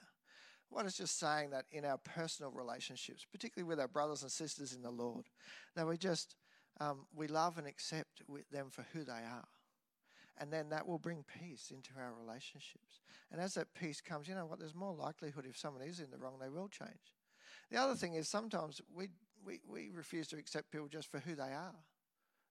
What 0.69 0.85
it's 0.85 0.95
just 0.95 1.19
saying 1.19 1.49
that 1.49 1.65
in 1.73 1.83
our 1.83 1.97
personal 1.97 2.53
relationships, 2.53 3.25
particularly 3.29 3.67
with 3.67 3.81
our 3.81 3.89
brothers 3.89 4.21
and 4.21 4.31
sisters 4.31 4.71
in 4.71 4.81
the 4.81 4.91
Lord, 4.91 5.25
that 5.75 5.85
we 5.85 5.97
just 5.97 6.37
um, 6.79 7.05
we 7.13 7.27
love 7.27 7.57
and 7.57 7.67
accept 7.67 8.23
them 8.49 8.69
for 8.71 8.85
who 8.93 9.03
they 9.03 9.11
are. 9.11 9.47
And 10.39 10.51
then 10.51 10.69
that 10.69 10.87
will 10.87 10.97
bring 10.97 11.23
peace 11.39 11.71
into 11.71 11.91
our 11.97 12.11
relationships. 12.19 13.01
And 13.31 13.39
as 13.39 13.53
that 13.53 13.73
peace 13.73 14.01
comes, 14.01 14.27
you 14.27 14.35
know 14.35 14.45
what? 14.45 14.59
There's 14.59 14.75
more 14.75 14.93
likelihood 14.93 15.45
if 15.47 15.57
someone 15.57 15.83
is 15.83 15.99
in 15.99 16.09
the 16.09 16.17
wrong, 16.17 16.39
they 16.41 16.49
will 16.49 16.67
change. 16.67 17.13
The 17.69 17.77
other 17.77 17.95
thing 17.95 18.15
is 18.15 18.27
sometimes 18.27 18.81
we, 18.93 19.09
we, 19.45 19.59
we 19.67 19.89
refuse 19.93 20.27
to 20.29 20.37
accept 20.37 20.71
people 20.71 20.87
just 20.87 21.09
for 21.09 21.19
who 21.19 21.35
they 21.35 21.43
are. 21.43 21.75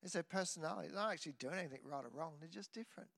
It's 0.02 0.14
their 0.14 0.22
personality. 0.22 0.88
They're 0.88 1.00
not 1.00 1.12
actually 1.12 1.34
doing 1.38 1.58
anything 1.58 1.80
right 1.84 2.04
or 2.04 2.10
wrong, 2.12 2.34
they're 2.40 2.48
just 2.48 2.72
different. 2.72 3.10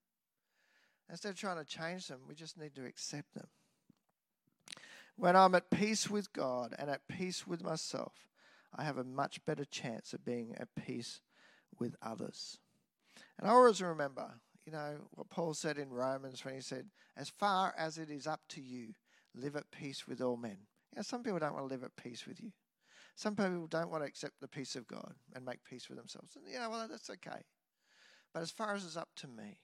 Instead 1.10 1.30
of 1.30 1.38
trying 1.38 1.58
to 1.58 1.64
change 1.64 2.08
them, 2.08 2.20
we 2.26 2.34
just 2.34 2.58
need 2.58 2.74
to 2.74 2.86
accept 2.86 3.34
them. 3.34 3.46
When 5.16 5.36
I'm 5.36 5.54
at 5.54 5.70
peace 5.70 6.08
with 6.10 6.32
God 6.32 6.74
and 6.78 6.90
at 6.90 7.06
peace 7.08 7.46
with 7.46 7.62
myself, 7.62 8.12
I 8.74 8.84
have 8.84 8.98
a 8.98 9.04
much 9.04 9.44
better 9.44 9.64
chance 9.64 10.12
of 10.12 10.24
being 10.24 10.54
at 10.58 10.74
peace 10.74 11.20
with 11.78 11.94
others. 12.02 12.58
And 13.38 13.48
I 13.48 13.52
always 13.52 13.80
remember 13.80 14.32
you 14.64 14.72
know, 14.72 14.96
what 15.12 15.28
Paul 15.30 15.54
said 15.54 15.78
in 15.78 15.90
Romans 15.90 16.44
when 16.44 16.54
he 16.54 16.60
said, 16.60 16.86
As 17.16 17.28
far 17.28 17.74
as 17.76 17.98
it 17.98 18.10
is 18.10 18.26
up 18.26 18.40
to 18.50 18.60
you, 18.60 18.94
live 19.34 19.56
at 19.56 19.70
peace 19.70 20.06
with 20.06 20.20
all 20.20 20.36
men. 20.36 20.58
You 20.92 20.96
know, 20.96 21.02
some 21.02 21.22
people 21.22 21.38
don't 21.38 21.54
want 21.54 21.68
to 21.68 21.74
live 21.74 21.84
at 21.84 21.96
peace 21.96 22.26
with 22.26 22.40
you. 22.40 22.52
Some 23.16 23.36
people 23.36 23.66
don't 23.66 23.90
want 23.90 24.02
to 24.02 24.08
accept 24.08 24.40
the 24.40 24.48
peace 24.48 24.74
of 24.74 24.86
God 24.88 25.14
and 25.34 25.44
make 25.44 25.64
peace 25.64 25.88
with 25.88 25.98
themselves. 25.98 26.36
And, 26.36 26.44
you 26.52 26.58
know, 26.58 26.70
well, 26.70 26.88
that's 26.88 27.10
okay. 27.10 27.42
But 28.32 28.42
as 28.42 28.50
far 28.50 28.74
as 28.74 28.84
it's 28.84 28.96
up 28.96 29.10
to 29.16 29.28
me, 29.28 29.60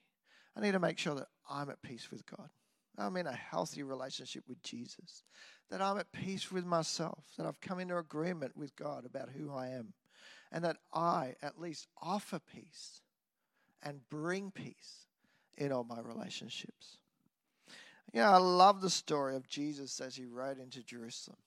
I 0.55 0.61
need 0.61 0.71
to 0.71 0.79
make 0.79 0.97
sure 0.97 1.15
that 1.15 1.27
I'm 1.49 1.69
at 1.69 1.81
peace 1.81 2.09
with 2.11 2.25
God. 2.25 2.49
I'm 2.97 3.17
in 3.17 3.27
a 3.27 3.33
healthy 3.33 3.83
relationship 3.83 4.43
with 4.47 4.61
Jesus. 4.63 5.23
That 5.69 5.81
I'm 5.81 5.97
at 5.97 6.11
peace 6.11 6.51
with 6.51 6.65
myself. 6.65 7.25
That 7.37 7.45
I've 7.45 7.61
come 7.61 7.79
into 7.79 7.97
agreement 7.97 8.55
with 8.55 8.75
God 8.75 9.05
about 9.05 9.29
who 9.29 9.53
I 9.53 9.69
am. 9.69 9.93
And 10.51 10.63
that 10.63 10.77
I 10.93 11.35
at 11.41 11.59
least 11.59 11.87
offer 12.01 12.39
peace 12.39 13.01
and 13.83 14.07
bring 14.09 14.51
peace 14.51 15.07
in 15.57 15.71
all 15.71 15.83
my 15.83 15.99
relationships. 15.99 16.97
You 18.13 18.21
know, 18.21 18.27
I 18.27 18.37
love 18.37 18.81
the 18.81 18.89
story 18.89 19.35
of 19.35 19.47
Jesus 19.47 20.01
as 20.01 20.15
he 20.15 20.25
rode 20.25 20.59
into 20.59 20.83
Jerusalem. 20.83 21.37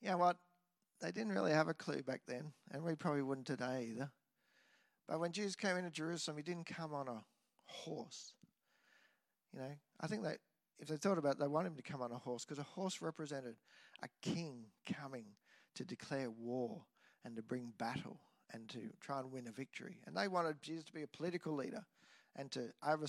You 0.00 0.10
know 0.10 0.18
what? 0.18 0.36
They 1.00 1.12
didn't 1.12 1.32
really 1.32 1.52
have 1.52 1.68
a 1.68 1.74
clue 1.74 2.02
back 2.02 2.22
then, 2.26 2.52
and 2.70 2.82
we 2.82 2.94
probably 2.94 3.22
wouldn't 3.22 3.46
today 3.46 3.88
either. 3.90 4.10
But 5.06 5.20
when 5.20 5.32
Jesus 5.32 5.54
came 5.54 5.76
into 5.76 5.90
Jerusalem, 5.90 6.36
he 6.36 6.42
didn't 6.42 6.66
come 6.66 6.92
on 6.92 7.08
a 7.08 7.24
horse. 7.66 8.32
You 9.52 9.60
know, 9.60 9.70
I 10.00 10.06
think 10.06 10.24
that 10.24 10.38
if 10.78 10.88
they 10.88 10.96
thought 10.96 11.18
about 11.18 11.34
it, 11.34 11.38
they 11.38 11.46
wanted 11.46 11.68
him 11.68 11.76
to 11.76 11.82
come 11.82 12.02
on 12.02 12.12
a 12.12 12.18
horse 12.18 12.44
because 12.44 12.58
a 12.58 12.64
horse 12.64 13.00
represented 13.00 13.56
a 14.02 14.08
king 14.22 14.64
coming 15.00 15.24
to 15.74 15.84
declare 15.84 16.30
war 16.30 16.82
and 17.24 17.36
to 17.36 17.42
bring 17.42 17.72
battle 17.78 18.20
and 18.52 18.68
to 18.68 18.78
try 19.00 19.20
and 19.20 19.32
win 19.32 19.48
a 19.48 19.52
victory. 19.52 19.98
And 20.06 20.16
they 20.16 20.28
wanted 20.28 20.62
Jesus 20.62 20.84
to 20.84 20.92
be 20.92 21.02
a 21.02 21.08
political 21.08 21.54
leader 21.54 21.84
and 22.36 22.50
to 22.52 22.72
over, 22.86 23.06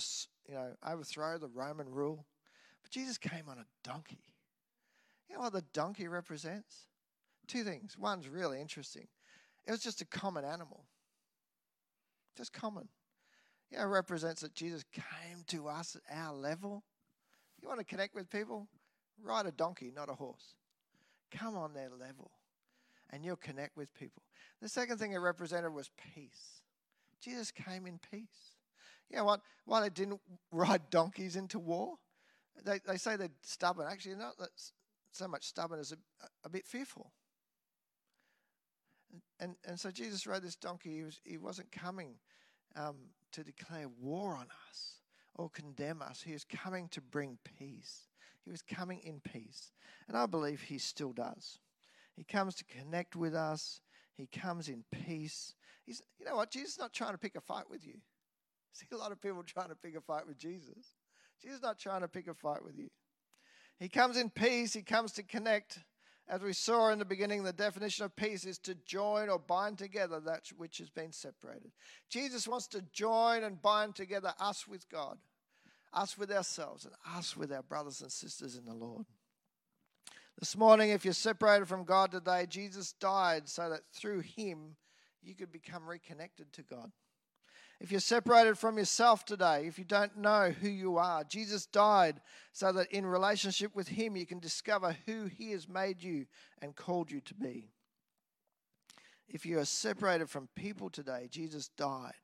you 0.48 0.54
know, 0.54 0.72
overthrow 0.86 1.38
the 1.38 1.48
Roman 1.48 1.88
rule. 1.88 2.26
But 2.82 2.90
Jesus 2.90 3.18
came 3.18 3.48
on 3.48 3.58
a 3.58 3.66
donkey. 3.84 4.24
You 5.28 5.36
know 5.36 5.42
what 5.42 5.52
the 5.52 5.64
donkey 5.72 6.08
represents? 6.08 6.86
Two 7.46 7.62
things. 7.62 7.96
One's 7.98 8.28
really 8.28 8.60
interesting. 8.60 9.06
It 9.66 9.70
was 9.70 9.80
just 9.80 10.00
a 10.00 10.06
common 10.06 10.44
animal. 10.44 10.84
Just 12.36 12.52
common. 12.52 12.88
You 13.70 13.78
know, 13.78 13.84
it 13.84 13.88
represents 13.88 14.40
that 14.40 14.54
Jesus 14.54 14.84
came 14.92 15.44
to 15.48 15.68
us 15.68 15.96
at 15.96 16.16
our 16.16 16.32
level. 16.32 16.84
You 17.60 17.68
want 17.68 17.80
to 17.80 17.84
connect 17.84 18.14
with 18.14 18.30
people? 18.30 18.68
Ride 19.22 19.46
a 19.46 19.52
donkey, 19.52 19.92
not 19.94 20.08
a 20.08 20.14
horse. 20.14 20.54
Come 21.30 21.56
on 21.56 21.74
their 21.74 21.90
level 21.90 22.30
and 23.10 23.24
you'll 23.24 23.36
connect 23.36 23.76
with 23.76 23.92
people. 23.94 24.22
The 24.60 24.68
second 24.68 24.98
thing 24.98 25.12
it 25.12 25.18
represented 25.18 25.72
was 25.72 25.90
peace. 26.14 26.62
Jesus 27.20 27.50
came 27.50 27.86
in 27.86 27.98
peace. 28.10 28.56
You 29.10 29.18
know 29.18 29.24
what? 29.24 29.40
Why 29.64 29.80
they 29.80 29.90
didn't 29.90 30.20
ride 30.52 30.90
donkeys 30.90 31.36
into 31.36 31.58
war? 31.58 31.94
They, 32.64 32.80
they 32.86 32.96
say 32.96 33.16
they're 33.16 33.28
stubborn. 33.42 33.86
Actually, 33.90 34.16
not 34.16 34.34
so 35.12 35.28
much 35.28 35.44
stubborn 35.44 35.80
as 35.80 35.92
a, 35.92 35.96
a 36.44 36.48
bit 36.48 36.66
fearful. 36.66 37.12
And, 39.40 39.54
and, 39.66 39.78
so 39.78 39.90
Jesus 39.90 40.26
rode 40.26 40.42
this 40.42 40.56
donkey. 40.56 40.96
He, 40.96 41.02
was, 41.02 41.20
he 41.24 41.38
wasn't 41.38 41.72
coming 41.72 42.14
um, 42.76 42.96
to 43.32 43.42
declare 43.42 43.86
war 44.00 44.34
on 44.34 44.46
us 44.68 44.96
or 45.36 45.48
condemn 45.48 46.02
us. 46.02 46.20
He 46.20 46.32
was 46.32 46.44
coming 46.44 46.88
to 46.88 47.00
bring 47.00 47.38
peace. 47.58 48.08
He 48.44 48.50
was 48.50 48.60
coming 48.60 49.00
in 49.00 49.20
peace. 49.20 49.72
And 50.08 50.16
I 50.16 50.26
believe 50.26 50.60
he 50.60 50.78
still 50.78 51.12
does. 51.12 51.58
He 52.18 52.24
comes 52.24 52.56
to 52.56 52.64
connect 52.64 53.14
with 53.14 53.32
us. 53.32 53.80
He 54.16 54.26
comes 54.26 54.68
in 54.68 54.82
peace. 54.90 55.54
He's, 55.86 56.02
you 56.18 56.26
know 56.26 56.34
what? 56.34 56.50
Jesus 56.50 56.72
is 56.72 56.78
not 56.78 56.92
trying 56.92 57.12
to 57.12 57.18
pick 57.18 57.36
a 57.36 57.40
fight 57.40 57.70
with 57.70 57.86
you. 57.86 57.94
See 58.72 58.86
a 58.92 58.96
lot 58.96 59.12
of 59.12 59.22
people 59.22 59.44
trying 59.44 59.68
to 59.68 59.76
pick 59.76 59.96
a 59.96 60.00
fight 60.00 60.26
with 60.26 60.36
Jesus. 60.36 60.94
Jesus 61.40 61.58
is 61.58 61.62
not 61.62 61.78
trying 61.78 62.00
to 62.00 62.08
pick 62.08 62.26
a 62.26 62.34
fight 62.34 62.64
with 62.64 62.76
you. 62.76 62.88
He 63.78 63.88
comes 63.88 64.16
in 64.16 64.30
peace. 64.30 64.72
He 64.72 64.82
comes 64.82 65.12
to 65.12 65.22
connect. 65.22 65.78
As 66.28 66.42
we 66.42 66.52
saw 66.52 66.90
in 66.90 66.98
the 66.98 67.04
beginning, 67.04 67.44
the 67.44 67.52
definition 67.52 68.04
of 68.04 68.16
peace 68.16 68.44
is 68.44 68.58
to 68.58 68.74
join 68.74 69.28
or 69.28 69.38
bind 69.38 69.78
together 69.78 70.18
that 70.18 70.48
which 70.56 70.78
has 70.78 70.90
been 70.90 71.12
separated. 71.12 71.70
Jesus 72.10 72.48
wants 72.48 72.66
to 72.68 72.82
join 72.92 73.44
and 73.44 73.62
bind 73.62 73.94
together 73.94 74.34
us 74.40 74.66
with 74.66 74.88
God, 74.88 75.18
us 75.92 76.18
with 76.18 76.32
ourselves, 76.32 76.84
and 76.84 76.94
us 77.16 77.36
with 77.36 77.52
our 77.52 77.62
brothers 77.62 78.02
and 78.02 78.10
sisters 78.10 78.56
in 78.56 78.64
the 78.64 78.74
Lord. 78.74 79.06
This 80.38 80.56
morning, 80.56 80.90
if 80.90 81.04
you're 81.04 81.14
separated 81.14 81.66
from 81.66 81.82
God 81.82 82.12
today, 82.12 82.46
Jesus 82.48 82.92
died 82.92 83.48
so 83.48 83.70
that 83.70 83.80
through 83.92 84.20
him 84.20 84.76
you 85.20 85.34
could 85.34 85.50
become 85.50 85.88
reconnected 85.88 86.52
to 86.52 86.62
God. 86.62 86.92
If 87.80 87.90
you're 87.90 87.98
separated 87.98 88.56
from 88.56 88.78
yourself 88.78 89.24
today, 89.24 89.66
if 89.66 89.80
you 89.80 89.84
don't 89.84 90.16
know 90.16 90.50
who 90.50 90.68
you 90.68 90.96
are, 90.96 91.24
Jesus 91.24 91.66
died 91.66 92.20
so 92.52 92.70
that 92.70 92.92
in 92.92 93.04
relationship 93.04 93.74
with 93.74 93.88
him 93.88 94.16
you 94.16 94.26
can 94.26 94.38
discover 94.38 94.96
who 95.06 95.26
he 95.26 95.50
has 95.50 95.68
made 95.68 96.04
you 96.04 96.26
and 96.62 96.76
called 96.76 97.10
you 97.10 97.20
to 97.22 97.34
be. 97.34 97.72
If 99.28 99.44
you 99.44 99.58
are 99.58 99.64
separated 99.64 100.30
from 100.30 100.48
people 100.54 100.88
today, 100.88 101.26
Jesus 101.28 101.68
died 101.76 102.14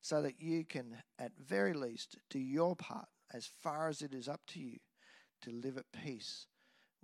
so 0.00 0.22
that 0.22 0.40
you 0.40 0.64
can, 0.64 1.02
at 1.18 1.32
very 1.36 1.74
least, 1.74 2.18
do 2.30 2.38
your 2.38 2.76
part 2.76 3.08
as 3.32 3.50
far 3.62 3.88
as 3.88 4.00
it 4.00 4.14
is 4.14 4.28
up 4.28 4.42
to 4.48 4.60
you 4.60 4.78
to 5.42 5.50
live 5.50 5.76
at 5.76 5.90
peace 6.04 6.46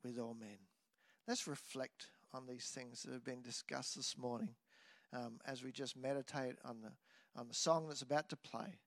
with 0.02 0.18
all 0.18 0.36
men. 0.38 0.58
Let's 1.26 1.46
reflect 1.46 2.08
on 2.32 2.46
these 2.46 2.66
things 2.66 3.02
that 3.02 3.12
have 3.12 3.24
been 3.24 3.42
discussed 3.42 3.96
this 3.96 4.16
morning 4.16 4.54
um, 5.12 5.38
as 5.46 5.62
we 5.62 5.72
just 5.72 5.96
meditate 5.96 6.56
on 6.64 6.82
the 6.82 6.92
on 7.36 7.46
the 7.46 7.54
song 7.54 7.86
that's 7.86 8.02
about 8.02 8.28
to 8.28 8.36
play. 8.36 8.80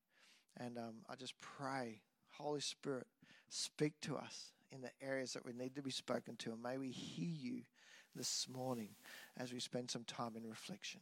And 0.57 0.77
um, 0.77 0.95
I 1.09 1.15
just 1.15 1.39
pray, 1.39 2.01
Holy 2.31 2.59
Spirit, 2.59 3.07
speak 3.49 3.93
to 4.01 4.17
us 4.17 4.51
in 4.71 4.81
the 4.81 4.91
areas 5.01 5.33
that 5.33 5.45
we 5.45 5.53
need 5.53 5.75
to 5.75 5.81
be 5.81 5.91
spoken 5.91 6.35
to. 6.37 6.51
And 6.51 6.61
may 6.61 6.77
we 6.77 6.91
hear 6.91 7.29
you 7.29 7.61
this 8.15 8.47
morning 8.49 8.89
as 9.37 9.53
we 9.53 9.59
spend 9.59 9.89
some 9.89 10.03
time 10.03 10.33
in 10.35 10.45
reflection. 10.45 10.99